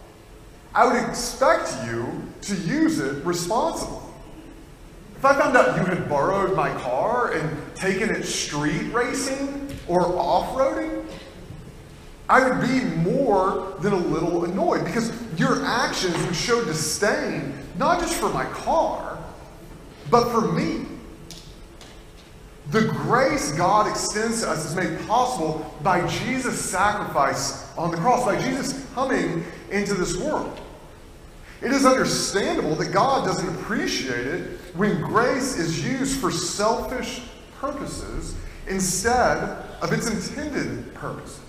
I 0.75 0.87
would 0.87 1.09
expect 1.09 1.75
you 1.87 2.07
to 2.43 2.55
use 2.55 2.99
it 2.99 3.25
responsibly. 3.25 3.99
If 5.17 5.25
I 5.25 5.35
found 5.35 5.57
out 5.57 5.76
you 5.76 5.85
had 5.85 6.09
borrowed 6.09 6.57
my 6.57 6.71
car 6.81 7.33
and 7.33 7.75
taken 7.75 8.11
it 8.11 8.25
street 8.25 8.93
racing 8.93 9.75
or 9.87 10.07
off 10.19 10.57
roading, 10.57 11.07
I 12.29 12.49
would 12.49 12.67
be 12.67 12.81
more 13.02 13.75
than 13.81 13.93
a 13.93 13.99
little 13.99 14.45
annoyed 14.45 14.85
because 14.85 15.12
your 15.37 15.64
actions 15.64 16.17
would 16.25 16.35
show 16.35 16.64
disdain, 16.64 17.55
not 17.76 18.00
just 18.00 18.14
for 18.14 18.31
my 18.31 18.45
car, 18.47 19.12
but 20.12 20.31
for 20.31 20.42
me. 20.52 20.87
The 22.71 22.83
grace 22.83 23.52
God 23.52 23.88
extends 23.90 24.42
to 24.42 24.50
us 24.50 24.66
is 24.66 24.76
made 24.76 25.00
possible 25.09 25.75
by 25.83 26.07
Jesus' 26.07 26.61
sacrifice 26.61 27.76
on 27.76 27.90
the 27.90 27.97
cross, 27.97 28.25
by 28.25 28.40
Jesus 28.40 28.87
coming 28.95 29.45
into 29.71 29.95
this 29.95 30.16
world. 30.19 30.61
It 31.62 31.73
is 31.73 31.87
understandable 31.87 32.75
that 32.76 32.92
God 32.92 33.25
doesn't 33.25 33.49
appreciate 33.57 34.26
it 34.26 34.59
when 34.75 35.00
grace 35.00 35.59
is 35.59 35.85
used 35.85 36.21
for 36.21 36.31
selfish 36.31 37.23
purposes 37.59 38.35
instead 38.69 39.38
of 39.81 39.92
its 39.92 40.09
intended 40.09 40.95
purposes. 40.95 41.40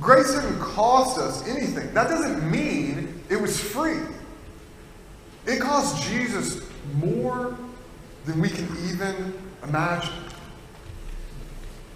Grace 0.00 0.34
didn't 0.34 0.60
cost 0.60 1.18
us 1.18 1.46
anything. 1.46 1.92
That 1.92 2.08
doesn't 2.08 2.50
mean 2.50 3.22
it 3.28 3.40
was 3.40 3.60
free. 3.60 4.00
It 5.46 5.60
cost 5.60 6.02
Jesus 6.08 6.60
more 6.94 7.56
than 8.24 8.40
we 8.40 8.48
can 8.48 8.68
even 8.88 9.32
imagine. 9.62 10.12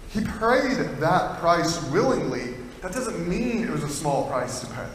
He 0.09 0.21
paid 0.21 0.77
that 0.99 1.39
price 1.39 1.83
willingly. 1.89 2.55
That 2.81 2.93
doesn't 2.93 3.27
mean 3.27 3.63
it 3.63 3.69
was 3.69 3.83
a 3.83 3.89
small 3.89 4.27
price 4.29 4.61
to 4.61 4.67
pay. 4.67 4.87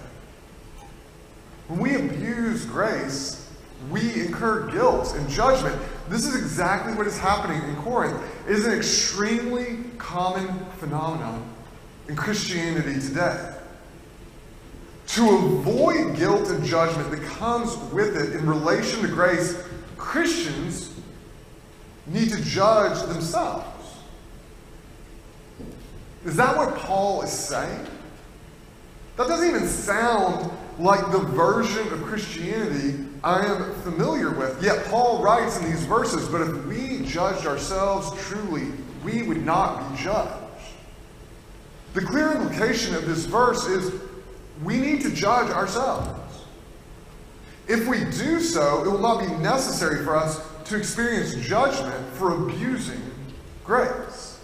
When 1.68 1.80
we 1.80 1.96
abuse 1.96 2.64
grace, 2.64 3.50
we 3.90 4.24
incur 4.24 4.70
guilt 4.70 5.14
and 5.16 5.28
judgment. 5.28 5.80
This 6.08 6.24
is 6.24 6.36
exactly 6.36 6.94
what 6.94 7.06
is 7.06 7.18
happening 7.18 7.62
in 7.62 7.76
Corinth. 7.76 8.20
It 8.46 8.52
is 8.52 8.66
an 8.66 8.72
extremely 8.72 9.78
common 9.98 10.64
phenomenon 10.78 11.48
in 12.08 12.16
Christianity 12.16 13.00
today. 13.00 13.55
To 15.06 15.28
avoid 15.28 16.16
guilt 16.16 16.48
and 16.48 16.64
judgment 16.64 17.10
that 17.10 17.22
comes 17.22 17.76
with 17.92 18.16
it 18.16 18.34
in 18.34 18.46
relation 18.46 19.02
to 19.02 19.08
grace, 19.08 19.62
Christians 19.96 20.92
need 22.06 22.30
to 22.30 22.42
judge 22.42 23.00
themselves. 23.06 23.66
Is 26.24 26.36
that 26.36 26.56
what 26.56 26.76
Paul 26.76 27.22
is 27.22 27.30
saying? 27.30 27.86
That 29.16 29.28
doesn't 29.28 29.48
even 29.48 29.66
sound 29.66 30.50
like 30.78 31.10
the 31.10 31.20
version 31.20 31.86
of 31.92 32.02
Christianity 32.02 33.06
I 33.24 33.46
am 33.46 33.74
familiar 33.82 34.30
with. 34.30 34.62
Yet 34.62 34.84
Paul 34.86 35.22
writes 35.22 35.58
in 35.58 35.64
these 35.64 35.84
verses, 35.84 36.28
but 36.28 36.42
if 36.42 36.66
we 36.66 37.04
judged 37.06 37.46
ourselves 37.46 38.10
truly, 38.24 38.72
we 39.04 39.22
would 39.22 39.44
not 39.44 39.90
be 39.90 40.02
judged. 40.02 40.32
The 41.94 42.02
clear 42.02 42.32
implication 42.32 42.94
of 42.94 43.06
this 43.06 43.24
verse 43.24 43.66
is 43.66 43.90
we 44.62 44.78
need 44.78 45.02
to 45.02 45.10
judge 45.10 45.50
ourselves. 45.50 46.08
If 47.68 47.88
we 47.88 48.04
do 48.04 48.40
so, 48.40 48.84
it 48.84 48.90
will 48.90 48.98
not 48.98 49.20
be 49.20 49.32
necessary 49.42 50.04
for 50.04 50.16
us 50.16 50.40
to 50.66 50.76
experience 50.76 51.34
judgment 51.46 52.06
for 52.14 52.48
abusing 52.48 53.02
grace. 53.64 54.40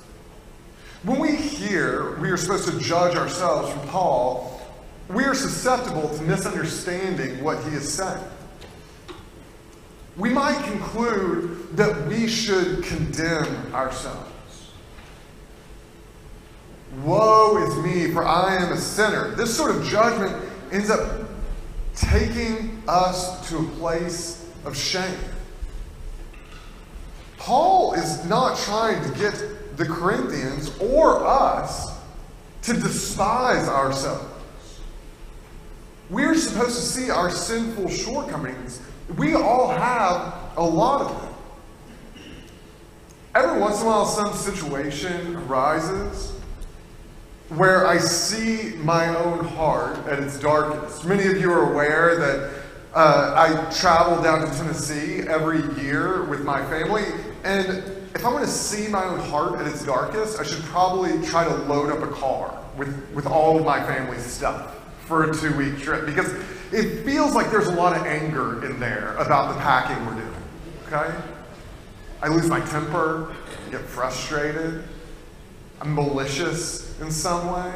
When 1.05 1.19
we 1.19 1.35
hear 1.35 2.17
we 2.21 2.31
are 2.31 2.37
supposed 2.37 2.69
to 2.69 2.79
judge 2.79 3.17
ourselves 3.17 3.73
from 3.73 3.89
Paul, 3.89 4.61
we 5.09 5.25
are 5.25 5.35
susceptible 5.35 6.09
to 6.17 6.23
misunderstanding 6.23 7.43
what 7.43 7.63
he 7.65 7.77
is 7.77 7.93
saying. 7.93 8.25
We 10.17 10.31
might 10.31 10.63
conclude 10.65 11.77
that 11.77 12.07
we 12.07 12.29
should 12.29 12.85
condemn 12.85 13.75
ourselves. 13.75 14.32
Woe 17.01 17.57
is 17.57 17.77
me, 17.85 18.13
for 18.13 18.25
I 18.25 18.57
am 18.57 18.73
a 18.73 18.77
sinner. 18.77 19.35
This 19.35 19.57
sort 19.57 19.71
of 19.75 19.85
judgment 19.85 20.37
ends 20.71 20.91
up 20.91 21.29
taking 21.95 22.83
us 22.87 23.49
to 23.49 23.59
a 23.59 23.65
place 23.79 24.47
of 24.65 24.77
shame. 24.77 25.19
Paul 27.39 27.95
is 27.95 28.25
not 28.27 28.59
trying 28.59 29.03
to 29.03 29.19
get 29.19 29.77
the 29.77 29.87
Corinthians 29.87 30.77
or 30.79 31.25
us 31.25 31.99
to 32.63 32.75
despise 32.75 33.69
ourselves. 33.69 34.29
We're 36.11 36.35
supposed 36.35 36.77
to 36.77 36.83
see 36.83 37.11
our 37.11 37.31
sinful 37.31 37.89
shortcomings. 37.89 38.81
We 39.17 39.35
all 39.35 39.69
have 39.69 40.35
a 40.57 40.63
lot 40.63 41.01
of 41.01 41.23
them. 41.23 41.35
Every 43.35 43.59
once 43.59 43.81
in 43.81 43.87
a 43.87 43.89
while, 43.89 44.05
some 44.05 44.35
situation 44.35 45.37
arises 45.37 46.32
where 47.57 47.87
I 47.87 47.99
see 47.99 48.77
my 48.79 49.15
own 49.15 49.45
heart 49.45 49.99
at 50.07 50.19
its 50.19 50.39
darkest. 50.39 51.05
Many 51.05 51.27
of 51.27 51.39
you 51.39 51.53
are 51.53 51.71
aware 51.71 52.17
that 52.17 52.63
uh, 52.95 53.35
I 53.37 53.71
travel 53.75 54.23
down 54.23 54.41
to 54.49 54.57
Tennessee 54.57 55.21
every 55.29 55.61
year 55.83 56.25
with 56.25 56.45
my 56.45 56.65
family, 56.67 57.05
and 57.45 57.69
if 58.15 58.25
I 58.25 58.33
want 58.33 58.45
to 58.45 58.51
see 58.51 58.89
my 58.89 59.05
own 59.05 59.21
heart 59.21 59.61
at 59.61 59.67
its 59.67 59.85
darkest, 59.85 60.41
I 60.41 60.45
should 60.45 60.63
probably 60.65 61.27
try 61.27 61.45
to 61.45 61.55
load 61.65 61.91
up 61.91 62.03
a 62.09 62.13
car 62.13 62.59
with, 62.77 63.11
with 63.13 63.27
all 63.27 63.59
of 63.59 63.67
my 63.67 63.83
family's 63.83 64.25
stuff 64.25 64.79
for 65.07 65.31
a 65.31 65.35
two 65.35 65.55
week 65.57 65.79
trip 65.79 66.07
because 66.07 66.33
it 66.73 67.05
feels 67.05 67.35
like 67.35 67.51
there's 67.51 67.67
a 67.67 67.75
lot 67.75 67.95
of 67.95 68.07
anger 68.07 68.65
in 68.65 68.81
there 68.81 69.15
about 69.17 69.55
the 69.55 69.61
packing 69.61 70.07
we're 70.07 70.15
doing. 70.15 70.35
Okay? 70.87 71.15
I 72.23 72.29
lose 72.29 72.49
my 72.49 72.61
temper, 72.61 73.35
get 73.71 73.81
frustrated, 73.81 74.85
I'm 75.83 75.95
malicious 75.95 76.82
in 77.01 77.11
some 77.11 77.53
way. 77.53 77.73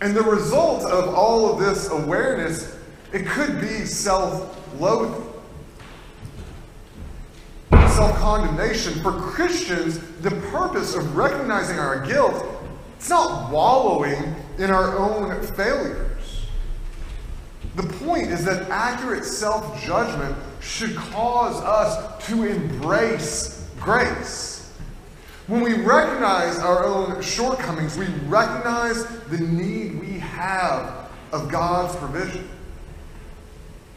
And 0.00 0.16
the 0.16 0.22
result 0.22 0.84
of 0.84 1.14
all 1.14 1.52
of 1.52 1.60
this 1.60 1.88
awareness, 1.90 2.76
it 3.12 3.26
could 3.26 3.60
be 3.60 3.84
self 3.84 4.58
loathing, 4.80 5.30
self 7.70 8.16
condemnation. 8.16 9.00
For 9.02 9.12
Christians, 9.12 10.00
the 10.20 10.32
purpose 10.50 10.94
of 10.94 11.16
recognizing 11.16 11.78
our 11.78 12.04
guilt, 12.04 12.44
it's 12.96 13.10
not 13.10 13.50
wallowing 13.50 14.34
in 14.58 14.70
our 14.70 14.98
own 14.98 15.42
failures. 15.42 16.46
The 17.76 17.84
point 17.84 18.28
is 18.28 18.44
that 18.44 18.68
accurate 18.70 19.24
self 19.24 19.82
judgment 19.82 20.36
should 20.60 20.94
cause 20.96 21.60
us 21.62 22.26
to 22.26 22.44
embrace 22.44 23.68
grace. 23.80 24.61
When 25.52 25.60
we 25.60 25.74
recognize 25.74 26.58
our 26.60 26.86
own 26.86 27.20
shortcomings, 27.20 27.98
we 27.98 28.06
recognize 28.26 29.04
the 29.26 29.36
need 29.36 30.00
we 30.00 30.18
have 30.18 31.10
of 31.30 31.50
God's 31.50 31.94
provision. 31.96 32.48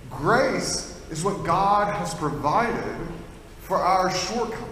Grace 0.10 1.02
is 1.10 1.24
what 1.24 1.46
God 1.46 1.94
has 1.94 2.14
provided 2.14 2.98
for 3.62 3.78
our 3.78 4.12
shortcomings. 4.12 4.68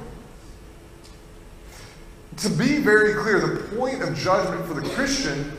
To 2.35 2.49
be 2.49 2.79
very 2.79 3.13
clear, 3.13 3.39
the 3.39 3.77
point 3.77 4.03
of 4.03 4.13
judgment 4.17 4.65
for 4.65 4.73
the 4.73 4.89
Christian, 4.89 5.53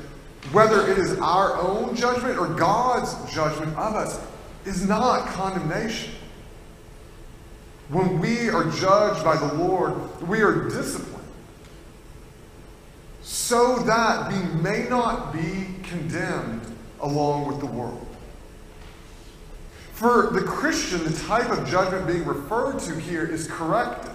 whether 0.53 0.87
it 0.91 0.99
is 0.99 1.19
our 1.21 1.57
own 1.57 1.97
judgment 1.97 2.39
or 2.39 2.49
God's 2.49 3.33
judgment 3.33 3.75
of 3.79 3.95
us, 3.95 4.21
is 4.67 4.87
not 4.87 5.27
condemnation. 5.29 6.13
When 7.89 8.19
we 8.19 8.49
are 8.49 8.65
judged 8.71 9.25
by 9.25 9.37
the 9.37 9.55
Lord, 9.55 10.27
we 10.27 10.41
are 10.41 10.69
disciplined 10.69 11.15
so 13.23 13.79
that 13.81 14.33
we 14.33 14.39
may 14.61 14.87
not 14.89 15.33
be 15.33 15.67
condemned 15.83 16.63
along 17.01 17.47
with 17.47 17.61
the 17.61 17.67
world. 17.67 18.07
For 19.93 20.31
the 20.33 20.43
Christian, 20.43 21.05
the 21.05 21.17
type 21.21 21.51
of 21.51 21.69
judgment 21.69 22.07
being 22.07 22.25
referred 22.25 22.81
to 22.81 22.99
here 22.99 23.25
is 23.25 23.47
corrective. 23.47 24.13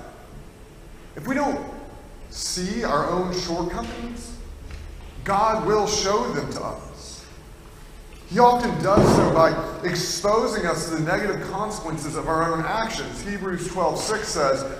If 1.16 1.28
we 1.28 1.36
don't 1.36 1.60
see 2.30 2.84
our 2.84 3.10
own 3.10 3.38
shortcomings, 3.40 4.36
God 5.24 5.66
will 5.66 5.88
show 5.88 6.32
them 6.34 6.52
to 6.54 6.62
us. 6.62 6.89
He 8.30 8.38
often 8.38 8.70
does 8.84 9.16
so 9.16 9.34
by 9.34 9.80
exposing 9.84 10.68
us 10.68 10.90
to 10.90 10.98
the 10.98 11.02
negative 11.02 11.50
consequences 11.50 12.16
of 12.16 12.28
our 12.28 12.54
own 12.54 12.64
actions. 12.64 13.24
Hebrews 13.24 13.68
12 13.70 14.00
6 14.00 14.28
says, 14.28 14.80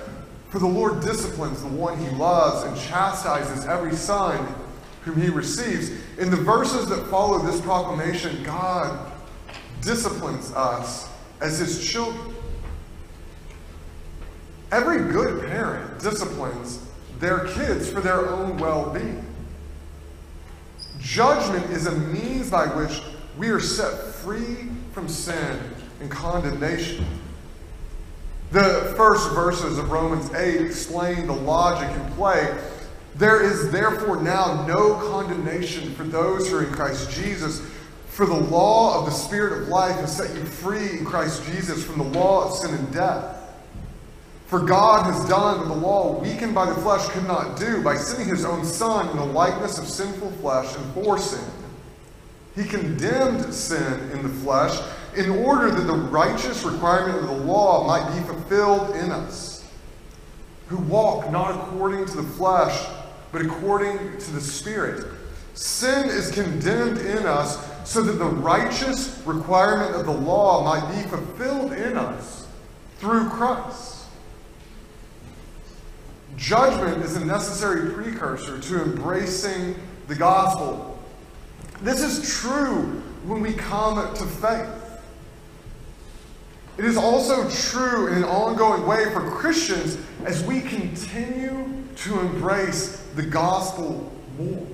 For 0.50 0.60
the 0.60 0.68
Lord 0.68 1.02
disciplines 1.02 1.64
the 1.64 1.70
one 1.70 1.98
he 1.98 2.10
loves 2.16 2.64
and 2.64 2.78
chastises 2.78 3.66
every 3.66 3.96
son 3.96 4.56
whom 5.02 5.20
he 5.20 5.30
receives. 5.30 5.90
In 6.20 6.30
the 6.30 6.38
verses 6.38 6.88
that 6.90 7.08
follow 7.08 7.40
this 7.40 7.60
proclamation, 7.62 8.44
God 8.44 9.12
disciplines 9.82 10.52
us 10.52 11.10
as 11.42 11.58
his 11.58 11.84
children. 11.90 12.36
Every 14.72 15.12
good 15.12 15.50
parent 15.50 16.00
disciplines 16.00 16.86
their 17.20 17.48
kids 17.48 17.90
for 17.90 18.00
their 18.00 18.30
own 18.30 18.58
well 18.58 18.92
being. 18.92 19.26
Judgment 21.00 21.66
is 21.72 21.88
a 21.88 21.92
means 21.92 22.52
by 22.52 22.68
which 22.68 23.02
we 23.40 23.48
are 23.48 23.60
set 23.62 23.98
free 24.16 24.68
from 24.92 25.08
sin 25.08 25.58
and 26.02 26.12
condemnation. 26.12 27.06
The 28.52 28.94
first 28.98 29.32
verses 29.32 29.78
of 29.78 29.92
Romans 29.92 30.30
8 30.34 30.60
explain 30.60 31.26
the 31.26 31.34
logic 31.34 31.90
in 31.90 32.12
play. 32.14 32.54
There 33.16 33.42
is 33.42 33.72
therefore 33.72 34.22
now 34.22 34.66
no 34.68 34.96
condemnation 34.96 35.94
for 35.96 36.04
those 36.04 36.50
who 36.50 36.58
are 36.58 36.66
in 36.66 36.74
Christ 36.74 37.12
Jesus. 37.12 37.62
For 38.10 38.26
the 38.26 38.34
law 38.34 39.00
of 39.00 39.06
the 39.06 39.12
Spirit 39.12 39.62
of 39.62 39.70
life 39.70 39.96
has 40.02 40.18
set 40.18 40.36
you 40.36 40.44
free 40.44 41.00
in 41.00 41.06
Christ 41.06 41.46
Jesus 41.46 41.82
from 41.82 41.98
the 42.00 42.20
law 42.20 42.46
of 42.46 42.54
sin 42.54 42.74
and 42.74 42.92
death. 42.92 43.38
For 44.48 44.60
God 44.60 45.06
has 45.06 45.30
done 45.30 45.60
what 45.60 45.68
the 45.70 45.76
law, 45.76 46.20
weakened 46.20 46.54
by 46.54 46.66
the 46.66 46.82
flesh, 46.82 47.08
could 47.10 47.28
not 47.28 47.58
do 47.58 47.82
by 47.84 47.96
sending 47.96 48.28
his 48.28 48.44
own 48.44 48.66
Son 48.66 49.08
in 49.12 49.16
the 49.16 49.24
likeness 49.24 49.78
of 49.78 49.88
sinful 49.88 50.32
flesh 50.42 50.76
and 50.76 50.94
for 50.94 51.18
sin. 51.18 51.40
He 52.60 52.66
condemned 52.66 53.54
sin 53.54 54.12
in 54.12 54.22
the 54.22 54.28
flesh 54.28 54.78
in 55.16 55.30
order 55.30 55.72
that 55.72 55.88
the 55.88 55.94
righteous 55.94 56.66
requirement 56.66 57.20
of 57.20 57.28
the 57.28 57.46
law 57.46 57.88
might 57.88 58.14
be 58.14 58.22
fulfilled 58.28 58.98
in 58.98 59.12
us, 59.12 59.66
who 60.68 60.76
walk 60.76 61.32
not 61.32 61.56
according 61.56 62.06
to 62.08 62.18
the 62.18 62.24
flesh, 62.24 62.86
but 63.32 63.42
according 63.42 64.18
to 64.18 64.32
the 64.32 64.42
Spirit. 64.42 65.06
Sin 65.54 66.10
is 66.10 66.32
condemned 66.32 66.98
in 66.98 67.26
us 67.26 67.66
so 67.90 68.02
that 68.02 68.14
the 68.14 68.26
righteous 68.26 69.22
requirement 69.26 69.96
of 69.96 70.06
the 70.06 70.12
law 70.12 70.62
might 70.62 70.94
be 70.94 71.08
fulfilled 71.08 71.72
in 71.72 71.96
us 71.96 72.46
through 72.98 73.30
Christ. 73.30 74.04
Judgment 76.36 77.06
is 77.06 77.16
a 77.16 77.24
necessary 77.24 77.94
precursor 77.94 78.60
to 78.60 78.84
embracing 78.84 79.76
the 80.10 80.16
gospel. 80.16 80.89
This 81.82 82.02
is 82.02 82.40
true 82.40 83.02
when 83.24 83.42
we 83.42 83.54
come 83.54 84.14
to 84.14 84.26
faith. 84.26 84.70
It 86.78 86.86
is 86.86 86.98
also 86.98 87.50
true 87.50 88.08
in 88.08 88.20
an 88.20 88.24
ongoing 88.24 88.86
way 88.86 89.06
for 89.14 89.30
Christians 89.30 89.98
as 90.26 90.44
we 90.44 90.62
continue 90.62 91.84
to 91.98 92.20
embrace 92.20 92.98
the 93.16 93.24
gospel 93.24 94.12
more. 94.38 94.66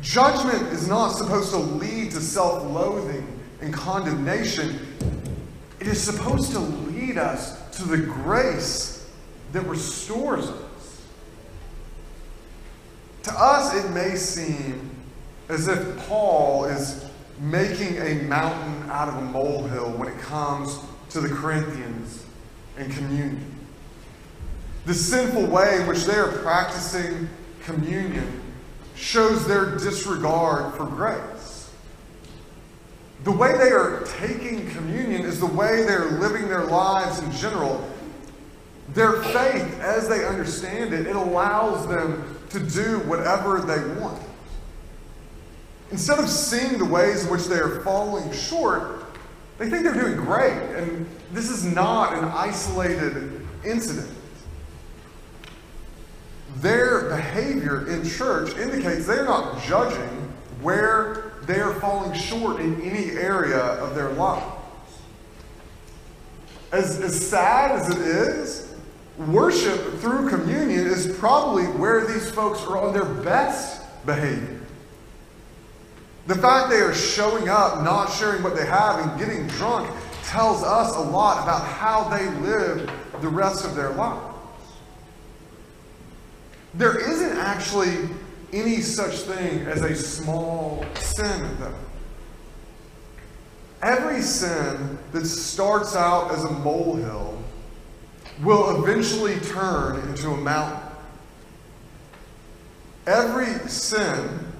Judgment 0.00 0.72
is 0.72 0.88
not 0.88 1.10
supposed 1.10 1.50
to 1.50 1.58
lead 1.58 2.10
to 2.12 2.20
self 2.20 2.64
loathing 2.64 3.40
and 3.60 3.72
condemnation, 3.72 4.78
it 5.78 5.86
is 5.86 6.00
supposed 6.00 6.50
to 6.52 6.58
lead 6.58 7.16
us 7.16 7.60
to 7.76 7.84
the 7.84 7.98
grace 7.98 9.08
that 9.52 9.62
restores 9.62 10.48
us. 10.48 11.02
To 13.24 13.32
us, 13.32 13.84
it 13.84 13.90
may 13.90 14.16
seem 14.16 14.90
as 15.48 15.68
if 15.68 15.96
Paul 16.06 16.64
is 16.64 17.04
making 17.40 17.98
a 17.98 18.14
mountain 18.22 18.90
out 18.90 19.08
of 19.08 19.16
a 19.16 19.20
molehill 19.20 19.92
when 19.92 20.08
it 20.08 20.18
comes 20.20 20.78
to 21.10 21.20
the 21.20 21.28
Corinthians 21.28 22.24
and 22.76 22.92
communion. 22.92 23.44
The 24.86 24.94
sinful 24.94 25.46
way 25.46 25.80
in 25.80 25.86
which 25.86 26.04
they 26.04 26.14
are 26.14 26.32
practicing 26.38 27.28
communion 27.64 28.42
shows 28.94 29.46
their 29.46 29.76
disregard 29.76 30.74
for 30.74 30.86
grace. 30.86 31.70
The 33.24 33.32
way 33.32 33.56
they 33.56 33.70
are 33.70 34.04
taking 34.18 34.68
communion 34.70 35.22
is 35.22 35.38
the 35.38 35.46
way 35.46 35.84
they're 35.84 36.10
living 36.18 36.48
their 36.48 36.64
lives 36.64 37.20
in 37.20 37.30
general 37.32 37.88
their 38.94 39.22
faith, 39.22 39.80
as 39.80 40.08
they 40.08 40.24
understand 40.24 40.92
it, 40.92 41.06
it 41.06 41.16
allows 41.16 41.86
them 41.88 42.38
to 42.50 42.60
do 42.60 42.98
whatever 43.00 43.60
they 43.60 44.00
want. 44.00 44.22
Instead 45.92 46.18
of 46.18 46.28
seeing 46.28 46.78
the 46.78 46.84
ways 46.84 47.24
in 47.24 47.30
which 47.30 47.44
they 47.44 47.58
are 47.58 47.80
falling 47.80 48.32
short, 48.32 49.04
they 49.58 49.68
think 49.68 49.84
they're 49.84 49.92
doing 49.92 50.16
great. 50.16 50.56
And 50.74 51.06
this 51.32 51.50
is 51.50 51.64
not 51.64 52.14
an 52.14 52.24
isolated 52.24 53.46
incident. 53.62 54.10
Their 56.56 57.10
behavior 57.10 57.88
in 57.88 58.08
church 58.08 58.56
indicates 58.56 59.06
they're 59.06 59.26
not 59.26 59.62
judging 59.62 60.32
where 60.62 61.32
they 61.42 61.60
are 61.60 61.74
falling 61.74 62.18
short 62.18 62.60
in 62.60 62.80
any 62.80 63.10
area 63.10 63.58
of 63.58 63.94
their 63.94 64.12
lives. 64.12 64.46
As, 66.72 67.00
as 67.00 67.28
sad 67.28 67.72
as 67.72 67.90
it 67.90 67.98
is, 67.98 68.74
worship 69.18 69.98
through 70.00 70.30
communion 70.30 70.86
is 70.86 71.14
probably 71.18 71.64
where 71.64 72.06
these 72.06 72.30
folks 72.30 72.62
are 72.62 72.78
on 72.78 72.94
their 72.94 73.04
best 73.04 73.82
behavior. 74.06 74.61
The 76.26 76.36
fact 76.36 76.70
they 76.70 76.76
are 76.76 76.94
showing 76.94 77.48
up, 77.48 77.82
not 77.82 78.06
sharing 78.12 78.42
what 78.42 78.54
they 78.54 78.66
have, 78.66 79.00
and 79.00 79.18
getting 79.18 79.46
drunk 79.48 79.90
tells 80.24 80.62
us 80.62 80.94
a 80.96 81.00
lot 81.00 81.42
about 81.42 81.66
how 81.66 82.08
they 82.08 82.28
live 82.40 82.90
the 83.20 83.28
rest 83.28 83.64
of 83.64 83.74
their 83.74 83.90
lives. 83.90 84.34
There 86.74 86.98
isn't 86.98 87.38
actually 87.38 88.08
any 88.52 88.80
such 88.80 89.14
thing 89.16 89.66
as 89.66 89.82
a 89.82 89.94
small 89.94 90.84
sin, 90.94 91.56
though. 91.58 91.74
Every 93.82 94.22
sin 94.22 94.98
that 95.10 95.26
starts 95.26 95.96
out 95.96 96.30
as 96.30 96.44
a 96.44 96.50
molehill 96.50 97.36
will 98.42 98.82
eventually 98.82 99.40
turn 99.40 99.96
into 100.08 100.30
a 100.30 100.36
mountain. 100.36 100.80
Every 103.06 103.68
sin 103.68 104.51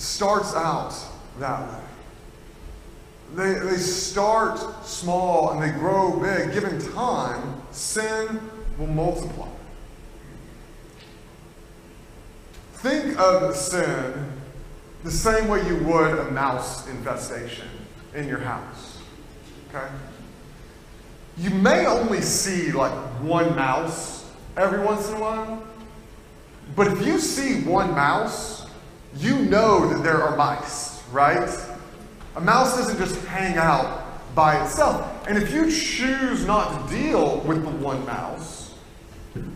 starts 0.00 0.54
out 0.54 0.94
that 1.38 1.60
way. 1.68 1.80
They, 3.34 3.52
they 3.60 3.76
start 3.76 4.58
small 4.84 5.52
and 5.52 5.62
they 5.62 5.70
grow 5.78 6.18
big. 6.18 6.52
Given 6.52 6.80
time, 6.92 7.62
sin 7.70 8.40
will 8.78 8.88
multiply. 8.88 9.48
Think 12.74 13.18
of 13.18 13.54
sin 13.54 14.32
the 15.04 15.10
same 15.10 15.48
way 15.48 15.66
you 15.68 15.76
would 15.84 16.18
a 16.18 16.30
mouse 16.30 16.88
infestation 16.88 17.68
in 18.14 18.26
your 18.26 18.40
house. 18.40 18.98
Okay? 19.68 19.86
you 21.40 21.50
may 21.50 21.86
only 21.86 22.20
see 22.20 22.70
like 22.70 22.92
one 23.22 23.56
mouse 23.56 24.30
every 24.56 24.80
once 24.80 25.08
in 25.08 25.14
a 25.14 25.20
while. 25.20 25.64
But 26.76 26.88
if 26.88 27.06
you 27.06 27.18
see 27.18 27.62
one 27.62 27.92
mouse, 27.92 28.59
you 29.16 29.36
know 29.40 29.88
that 29.92 30.02
there 30.02 30.22
are 30.22 30.36
mice, 30.36 31.02
right? 31.10 31.48
A 32.36 32.40
mouse 32.40 32.76
doesn't 32.76 32.98
just 32.98 33.24
hang 33.26 33.56
out 33.56 34.34
by 34.34 34.62
itself. 34.62 35.26
And 35.28 35.36
if 35.36 35.52
you 35.52 35.70
choose 35.70 36.46
not 36.46 36.88
to 36.88 36.96
deal 36.96 37.40
with 37.40 37.62
the 37.62 37.70
one 37.70 38.04
mouse, 38.06 38.74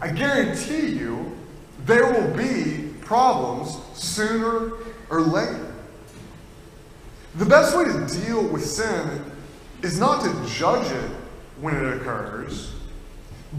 I 0.00 0.10
guarantee 0.10 0.86
you 0.86 1.36
there 1.86 2.12
will 2.12 2.36
be 2.36 2.90
problems 3.00 3.78
sooner 3.94 4.72
or 5.10 5.20
later. 5.20 5.72
The 7.36 7.44
best 7.44 7.76
way 7.76 7.84
to 7.84 8.06
deal 8.24 8.46
with 8.46 8.64
sin 8.64 9.24
is 9.82 9.98
not 9.98 10.22
to 10.22 10.48
judge 10.48 10.90
it 10.90 11.10
when 11.60 11.74
it 11.74 11.96
occurs, 11.96 12.72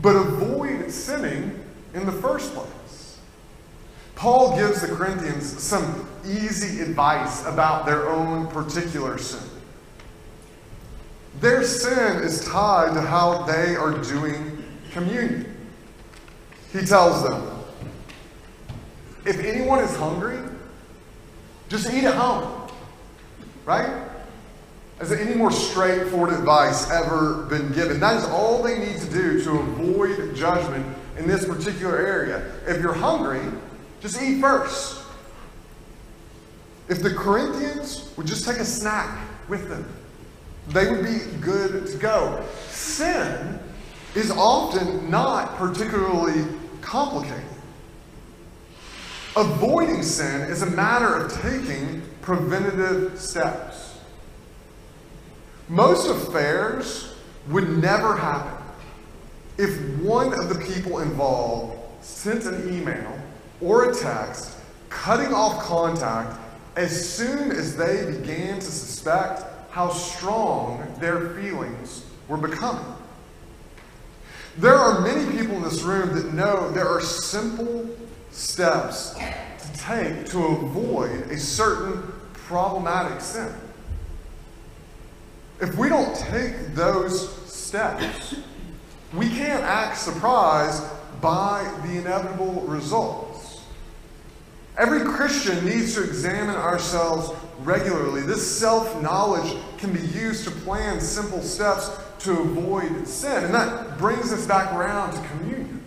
but 0.01 0.15
avoid 0.15 0.91
sinning 0.91 1.63
in 1.93 2.05
the 2.05 2.11
first 2.11 2.53
place. 2.53 2.69
Paul 4.15 4.55
gives 4.57 4.81
the 4.81 4.87
Corinthians 4.87 5.61
some 5.61 6.07
easy 6.25 6.81
advice 6.81 7.45
about 7.45 7.85
their 7.85 8.09
own 8.09 8.47
particular 8.47 9.17
sin. 9.17 9.47
Their 11.41 11.63
sin 11.63 12.23
is 12.23 12.45
tied 12.45 12.93
to 12.93 13.01
how 13.01 13.43
they 13.43 13.75
are 13.75 13.91
doing 13.91 14.63
communion. 14.91 15.53
He 16.71 16.85
tells 16.85 17.23
them, 17.23 17.51
if 19.25 19.39
anyone 19.39 19.79
is 19.79 19.95
hungry, 19.97 20.39
just 21.67 21.91
eat 21.91 22.05
at 22.05 22.15
home. 22.15 22.69
Right? 23.65 24.07
Has 24.99 25.11
any 25.11 25.35
more 25.35 25.51
straightforward 25.51 26.31
advice 26.31 26.89
ever 26.89 27.43
been 27.43 27.73
given? 27.73 27.99
That 27.99 28.15
is 28.15 28.23
all 28.25 28.63
they 28.63 28.79
need 28.79 28.99
to 29.01 29.09
do 29.11 29.43
to 29.43 29.51
avoid 29.59 30.35
judgment 30.35 30.85
in 31.17 31.27
this 31.27 31.45
particular 31.45 31.97
area. 31.97 32.49
If 32.65 32.81
you're 32.81 32.93
hungry, 32.93 33.41
just 34.05 34.21
eat 34.21 34.39
first. 34.39 35.01
If 36.87 37.01
the 37.01 37.09
Corinthians 37.09 38.11
would 38.15 38.27
just 38.27 38.45
take 38.45 38.57
a 38.57 38.65
snack 38.65 39.17
with 39.49 39.67
them, 39.67 39.91
they 40.67 40.91
would 40.91 41.03
be 41.03 41.17
good 41.41 41.87
to 41.87 41.97
go. 41.97 42.45
Sin 42.69 43.59
is 44.13 44.29
often 44.29 45.09
not 45.09 45.57
particularly 45.57 46.45
complicated. 46.81 47.43
Avoiding 49.35 50.03
sin 50.03 50.41
is 50.51 50.61
a 50.61 50.67
matter 50.67 51.15
of 51.15 51.33
taking 51.41 52.03
preventative 52.21 53.19
steps. 53.19 53.97
Most 55.67 56.07
affairs 56.09 57.15
would 57.47 57.69
never 57.79 58.15
happen 58.15 58.63
if 59.57 59.75
one 59.99 60.31
of 60.39 60.49
the 60.49 60.63
people 60.63 60.99
involved 60.99 61.75
sent 62.01 62.45
an 62.45 62.71
email 62.71 63.14
or 63.65 63.89
a 63.89 63.95
text 63.95 64.51
cutting 64.89 65.33
off 65.33 65.63
contact 65.63 66.39
as 66.75 67.13
soon 67.13 67.51
as 67.51 67.75
they 67.75 68.05
began 68.05 68.55
to 68.55 68.65
suspect 68.65 69.43
how 69.71 69.89
strong 69.89 70.85
their 70.99 71.29
feelings 71.31 72.05
were 72.27 72.37
becoming. 72.37 72.85
There 74.57 74.75
are 74.75 75.01
many 75.01 75.37
people 75.37 75.55
in 75.57 75.63
this 75.63 75.81
room 75.81 76.15
that 76.15 76.33
know 76.33 76.71
there 76.71 76.87
are 76.87 77.01
simple 77.01 77.89
steps 78.31 79.13
to 79.15 79.73
take 79.77 80.27
to 80.27 80.43
avoid 80.45 81.31
a 81.31 81.37
certain 81.37 82.03
problematic 82.33 83.19
sin. 83.19 83.53
If 85.59 85.75
we 85.75 85.89
don't 85.89 86.15
take 86.15 86.75
those 86.75 87.33
steps, 87.51 88.35
we 89.13 89.29
can't 89.29 89.63
act 89.63 89.97
surprised 89.97 90.83
by 91.21 91.69
the 91.85 91.97
inevitable 91.97 92.61
results. 92.61 93.24
Every 94.77 95.01
Christian 95.01 95.65
needs 95.65 95.93
to 95.95 96.03
examine 96.03 96.55
ourselves 96.55 97.31
regularly. 97.59 98.21
This 98.21 98.45
self 98.45 99.01
knowledge 99.01 99.55
can 99.77 99.93
be 99.93 100.01
used 100.01 100.43
to 100.45 100.51
plan 100.51 100.99
simple 100.99 101.41
steps 101.41 101.91
to 102.19 102.31
avoid 102.31 103.07
sin. 103.07 103.45
And 103.45 103.53
that 103.53 103.97
brings 103.97 104.33
us 104.33 104.45
back 104.45 104.73
around 104.73 105.13
to 105.13 105.27
communion. 105.29 105.83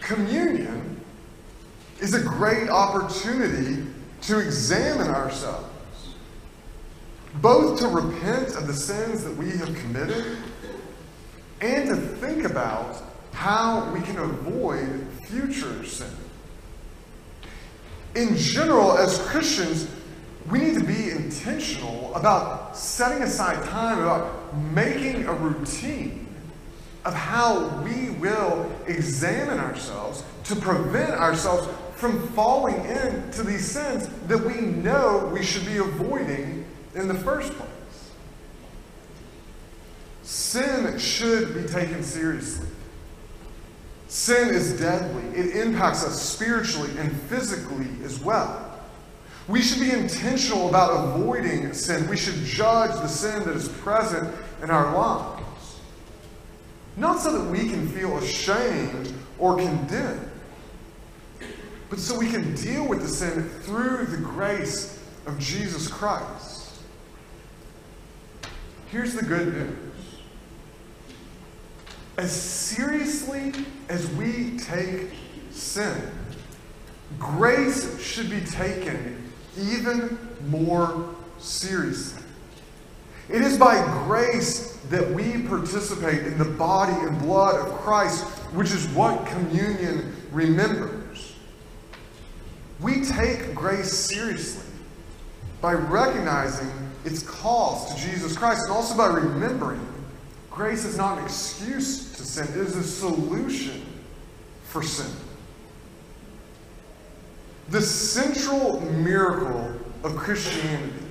Communion 0.00 1.00
is 2.00 2.14
a 2.14 2.20
great 2.20 2.68
opportunity 2.68 3.84
to 4.22 4.38
examine 4.38 5.08
ourselves, 5.08 5.66
both 7.36 7.80
to 7.80 7.88
repent 7.88 8.54
of 8.54 8.68
the 8.68 8.74
sins 8.74 9.24
that 9.24 9.36
we 9.36 9.50
have 9.50 9.74
committed 9.76 10.38
and 11.60 11.88
to 11.88 11.96
think 11.96 12.44
about 12.44 13.02
how 13.32 13.90
we 13.92 14.00
can 14.00 14.18
avoid 14.18 15.06
future 15.24 15.84
sin. 15.84 16.06
In 18.16 18.34
general, 18.34 18.96
as 18.96 19.18
Christians, 19.26 19.86
we 20.50 20.58
need 20.58 20.78
to 20.78 20.84
be 20.84 21.10
intentional 21.10 22.14
about 22.14 22.74
setting 22.74 23.22
aside 23.22 23.62
time, 23.64 23.98
about 23.98 24.56
making 24.72 25.26
a 25.26 25.34
routine 25.34 26.26
of 27.04 27.12
how 27.12 27.68
we 27.82 28.10
will 28.10 28.72
examine 28.86 29.58
ourselves 29.58 30.24
to 30.44 30.56
prevent 30.56 31.10
ourselves 31.10 31.68
from 31.96 32.26
falling 32.28 32.82
into 32.86 33.42
these 33.42 33.70
sins 33.70 34.08
that 34.28 34.38
we 34.38 34.62
know 34.62 35.30
we 35.32 35.44
should 35.44 35.66
be 35.66 35.76
avoiding 35.76 36.64
in 36.94 37.08
the 37.08 37.14
first 37.14 37.52
place. 37.52 37.68
Sin 40.22 40.98
should 40.98 41.54
be 41.54 41.68
taken 41.68 42.02
seriously. 42.02 42.66
Sin 44.16 44.48
is 44.48 44.72
deadly. 44.80 45.22
It 45.38 45.56
impacts 45.56 46.02
us 46.02 46.18
spiritually 46.18 46.90
and 46.96 47.12
physically 47.28 47.86
as 48.02 48.18
well. 48.18 48.80
We 49.46 49.60
should 49.60 49.78
be 49.78 49.90
intentional 49.90 50.70
about 50.70 51.18
avoiding 51.18 51.70
sin. 51.74 52.08
We 52.08 52.16
should 52.16 52.42
judge 52.42 52.92
the 52.92 53.08
sin 53.08 53.44
that 53.44 53.54
is 53.54 53.68
present 53.68 54.34
in 54.62 54.70
our 54.70 54.96
lives. 54.96 55.76
Not 56.96 57.20
so 57.20 57.30
that 57.30 57.50
we 57.50 57.68
can 57.68 57.86
feel 57.88 58.16
ashamed 58.16 59.12
or 59.38 59.58
condemned, 59.58 60.30
but 61.90 61.98
so 61.98 62.18
we 62.18 62.30
can 62.30 62.54
deal 62.54 62.88
with 62.88 63.02
the 63.02 63.08
sin 63.08 63.50
through 63.64 64.06
the 64.06 64.16
grace 64.16 64.98
of 65.26 65.38
Jesus 65.38 65.88
Christ. 65.88 66.72
Here's 68.90 69.12
the 69.12 69.26
good 69.26 69.52
news. 69.52 69.85
As 72.18 72.32
seriously 72.32 73.52
as 73.88 74.08
we 74.12 74.58
take 74.58 75.10
sin, 75.50 75.94
grace 77.18 78.00
should 78.00 78.30
be 78.30 78.40
taken 78.40 79.30
even 79.58 80.18
more 80.48 81.14
seriously. 81.38 82.22
It 83.28 83.42
is 83.42 83.58
by 83.58 83.82
grace 84.06 84.76
that 84.88 85.10
we 85.10 85.42
participate 85.42 86.26
in 86.26 86.38
the 86.38 86.44
body 86.44 86.92
and 86.92 87.18
blood 87.18 87.56
of 87.56 87.74
Christ, 87.80 88.24
which 88.54 88.72
is 88.72 88.86
what 88.88 89.26
communion 89.26 90.14
remembers. 90.32 91.34
We 92.80 93.04
take 93.04 93.54
grace 93.54 93.92
seriously 93.92 94.64
by 95.60 95.74
recognizing 95.74 96.70
its 97.04 97.22
cost 97.22 97.96
to 97.96 98.10
Jesus 98.10 98.36
Christ 98.36 98.62
and 98.64 98.72
also 98.72 98.96
by 98.96 99.06
remembering 99.06 99.80
grace 100.56 100.86
is 100.86 100.96
not 100.96 101.18
an 101.18 101.24
excuse 101.24 102.12
to 102.16 102.24
sin, 102.24 102.48
it 102.48 102.66
is 102.66 102.76
a 102.76 102.82
solution 102.82 103.82
for 104.64 104.82
sin. 104.82 105.14
The 107.68 107.82
central 107.82 108.80
miracle 108.80 109.78
of 110.02 110.16
Christianity 110.16 111.04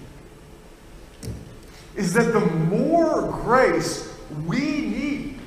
is 1.96 2.12
that 2.14 2.34
the 2.34 2.40
more 2.40 3.32
grace 3.44 4.12
we 4.48 4.60
need, 4.60 5.40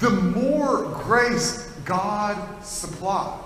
the 0.00 0.10
more 0.10 0.82
grace 1.04 1.70
God 1.84 2.64
supplies. 2.64 3.38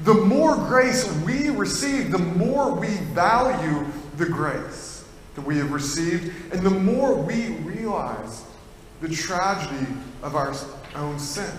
The 0.00 0.12
more 0.12 0.56
grace 0.56 1.10
we 1.24 1.48
receive, 1.48 2.12
the 2.12 2.18
more 2.18 2.74
we 2.74 2.88
value 3.14 3.86
the 4.18 4.26
grace 4.26 4.95
that 5.36 5.42
we 5.42 5.58
have 5.58 5.70
received, 5.70 6.52
and 6.52 6.62
the 6.62 6.70
more 6.70 7.14
we 7.14 7.50
realize 7.58 8.44
the 9.00 9.08
tragedy 9.08 9.86
of 10.22 10.34
our 10.34 10.54
own 10.94 11.18
sin. 11.18 11.50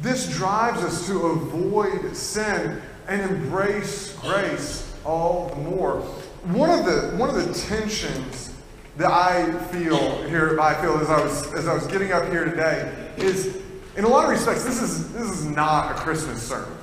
This 0.00 0.34
drives 0.36 0.82
us 0.82 1.06
to 1.08 1.26
avoid 1.26 2.16
sin 2.16 2.80
and 3.08 3.20
embrace 3.20 4.16
grace 4.20 4.92
all 5.04 5.48
the 5.48 5.56
more. 5.56 6.00
One 6.44 6.70
of 6.70 6.86
the, 6.86 7.16
one 7.16 7.28
of 7.28 7.34
the 7.36 7.52
tensions 7.54 8.54
that 8.96 9.10
I 9.10 9.52
feel 9.68 10.22
here, 10.24 10.60
I 10.60 10.80
feel 10.80 10.98
as 10.98 11.10
I 11.10 11.20
was, 11.20 11.52
as 11.54 11.66
I 11.66 11.74
was 11.74 11.86
getting 11.88 12.12
up 12.12 12.30
here 12.30 12.44
today 12.44 12.92
is, 13.16 13.60
in 13.96 14.04
a 14.04 14.08
lot 14.08 14.24
of 14.24 14.30
respects, 14.30 14.64
this 14.64 14.80
is, 14.80 15.12
this 15.12 15.28
is 15.28 15.44
not 15.44 15.92
a 15.92 15.94
Christmas 15.94 16.42
sermon, 16.42 16.76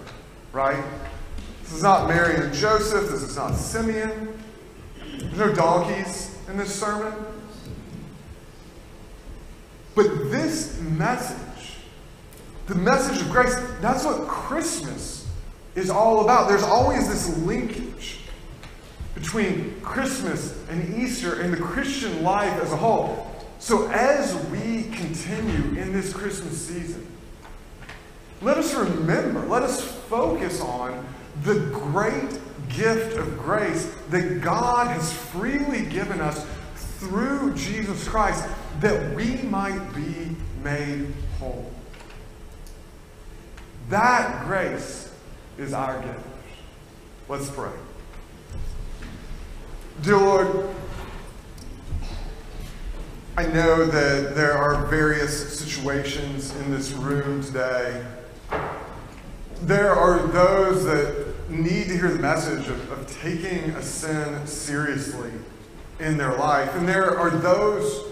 right? 0.51 0.83
This 1.63 1.73
is 1.73 1.83
not 1.83 2.07
Mary 2.07 2.35
and 2.35 2.53
Joseph. 2.53 3.09
This 3.09 3.21
is 3.21 3.35
not 3.35 3.55
Simeon. 3.55 4.38
There's 5.19 5.37
no 5.37 5.53
donkeys 5.53 6.37
in 6.47 6.57
this 6.57 6.73
sermon. 6.73 7.13
But 9.95 10.31
this 10.31 10.79
message 10.79 11.49
the 12.69 12.75
message 12.75 13.19
of 13.19 13.31
grace, 13.31 13.55
that's 13.81 14.05
what 14.05 14.27
Christmas 14.27 15.27
is 15.73 15.89
all 15.89 16.21
about. 16.21 16.47
There's 16.47 16.61
always 16.61 17.09
this 17.09 17.35
linkage 17.39 18.19
between 19.15 19.81
Christmas 19.81 20.55
and 20.69 21.01
Easter 21.01 21.41
and 21.41 21.51
the 21.51 21.57
Christian 21.57 22.21
life 22.21 22.61
as 22.61 22.71
a 22.71 22.77
whole. 22.77 23.25
So 23.57 23.87
as 23.89 24.35
we 24.51 24.83
continue 24.83 25.81
in 25.81 25.91
this 25.91 26.13
Christmas 26.13 26.63
season, 26.67 27.07
let 28.43 28.57
us 28.57 28.75
remember, 28.75 29.43
let 29.47 29.63
us 29.63 29.81
focus 29.81 30.61
on 30.61 31.03
the 31.41 31.55
great 31.73 32.39
gift 32.69 33.17
of 33.17 33.37
grace 33.37 33.93
that 34.09 34.41
God 34.41 34.87
has 34.87 35.11
freely 35.11 35.85
given 35.85 36.21
us 36.21 36.45
through 36.99 37.53
Jesus 37.55 38.07
Christ 38.07 38.47
that 38.79 39.15
we 39.15 39.35
might 39.43 39.93
be 39.93 40.35
made 40.63 41.07
whole. 41.37 41.71
That 43.89 44.45
grace 44.45 45.11
is 45.57 45.73
our 45.73 46.01
gift. 46.01 46.19
Let's 47.27 47.49
pray. 47.49 47.71
Dear 50.01 50.17
Lord, 50.17 50.75
I 53.37 53.45
know 53.47 53.85
that 53.85 54.35
there 54.35 54.57
are 54.57 54.85
various 54.87 55.57
situations 55.57 56.55
in 56.57 56.71
this 56.71 56.91
room 56.91 57.43
today. 57.43 58.05
There 59.61 59.93
are 59.93 60.27
those 60.27 60.83
that 60.85 61.28
need 61.49 61.87
to 61.87 61.97
hear 61.97 62.09
the 62.09 62.19
message 62.19 62.67
of, 62.67 62.91
of 62.91 63.07
taking 63.21 63.71
a 63.71 63.81
sin 63.81 64.45
seriously 64.45 65.31
in 65.99 66.17
their 66.17 66.37
life. 66.37 66.73
And 66.75 66.87
there 66.87 67.17
are 67.17 67.29
those 67.29 68.05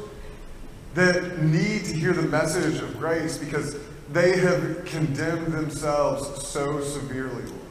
that 0.94 1.42
need 1.42 1.86
to 1.86 1.94
hear 1.94 2.14
the 2.14 2.24
message 2.24 2.82
of 2.82 2.98
grace 2.98 3.38
because 3.38 3.78
they 4.12 4.38
have 4.38 4.86
condemned 4.86 5.54
themselves 5.54 6.48
so 6.48 6.82
severely, 6.82 7.44
Lord. 7.44 7.62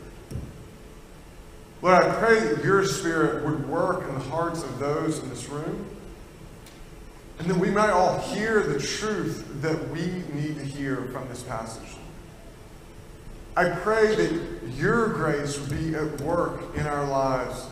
Lord, 1.83 2.03
I 2.05 2.15
pray 2.19 2.41
that 2.41 2.65
your 2.65 2.85
Spirit 2.85 3.45
would 3.45 3.69
work 3.69 4.09
in 4.09 4.15
the 4.15 4.21
hearts 4.21 4.63
of 4.63 4.79
those 4.79 5.19
in 5.19 5.29
this 5.29 5.49
room, 5.49 5.87
and 7.39 7.49
that 7.49 7.57
we 7.57 7.71
might 7.71 7.91
all 7.91 8.19
hear 8.19 8.63
the 8.63 8.81
truth 8.81 9.47
that 9.61 9.91
we 9.91 10.07
need 10.33 10.57
to 10.57 10.65
hear 10.65 11.09
from 11.13 11.29
this 11.29 11.43
passage. 11.43 11.97
I 13.57 13.71
pray 13.71 14.15
that 14.15 14.41
your 14.77 15.09
grace 15.09 15.59
would 15.59 15.71
be 15.71 15.95
at 15.95 16.21
work 16.21 16.77
in 16.77 16.87
our 16.87 17.07
lives, 17.07 17.67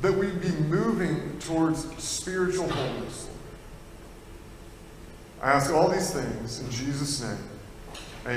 that 0.00 0.12
we'd 0.12 0.40
be 0.40 0.50
moving 0.50 1.38
towards 1.40 1.84
towards 1.84 2.02
spiritual 2.02 2.68
wholeness. 2.68 3.28
I 5.42 5.52
ask 5.52 5.72
all 5.72 5.88
these 5.88 6.12
things 6.12 6.60
in 6.60 6.70
Jesus' 6.70 7.20
name. 7.20 7.53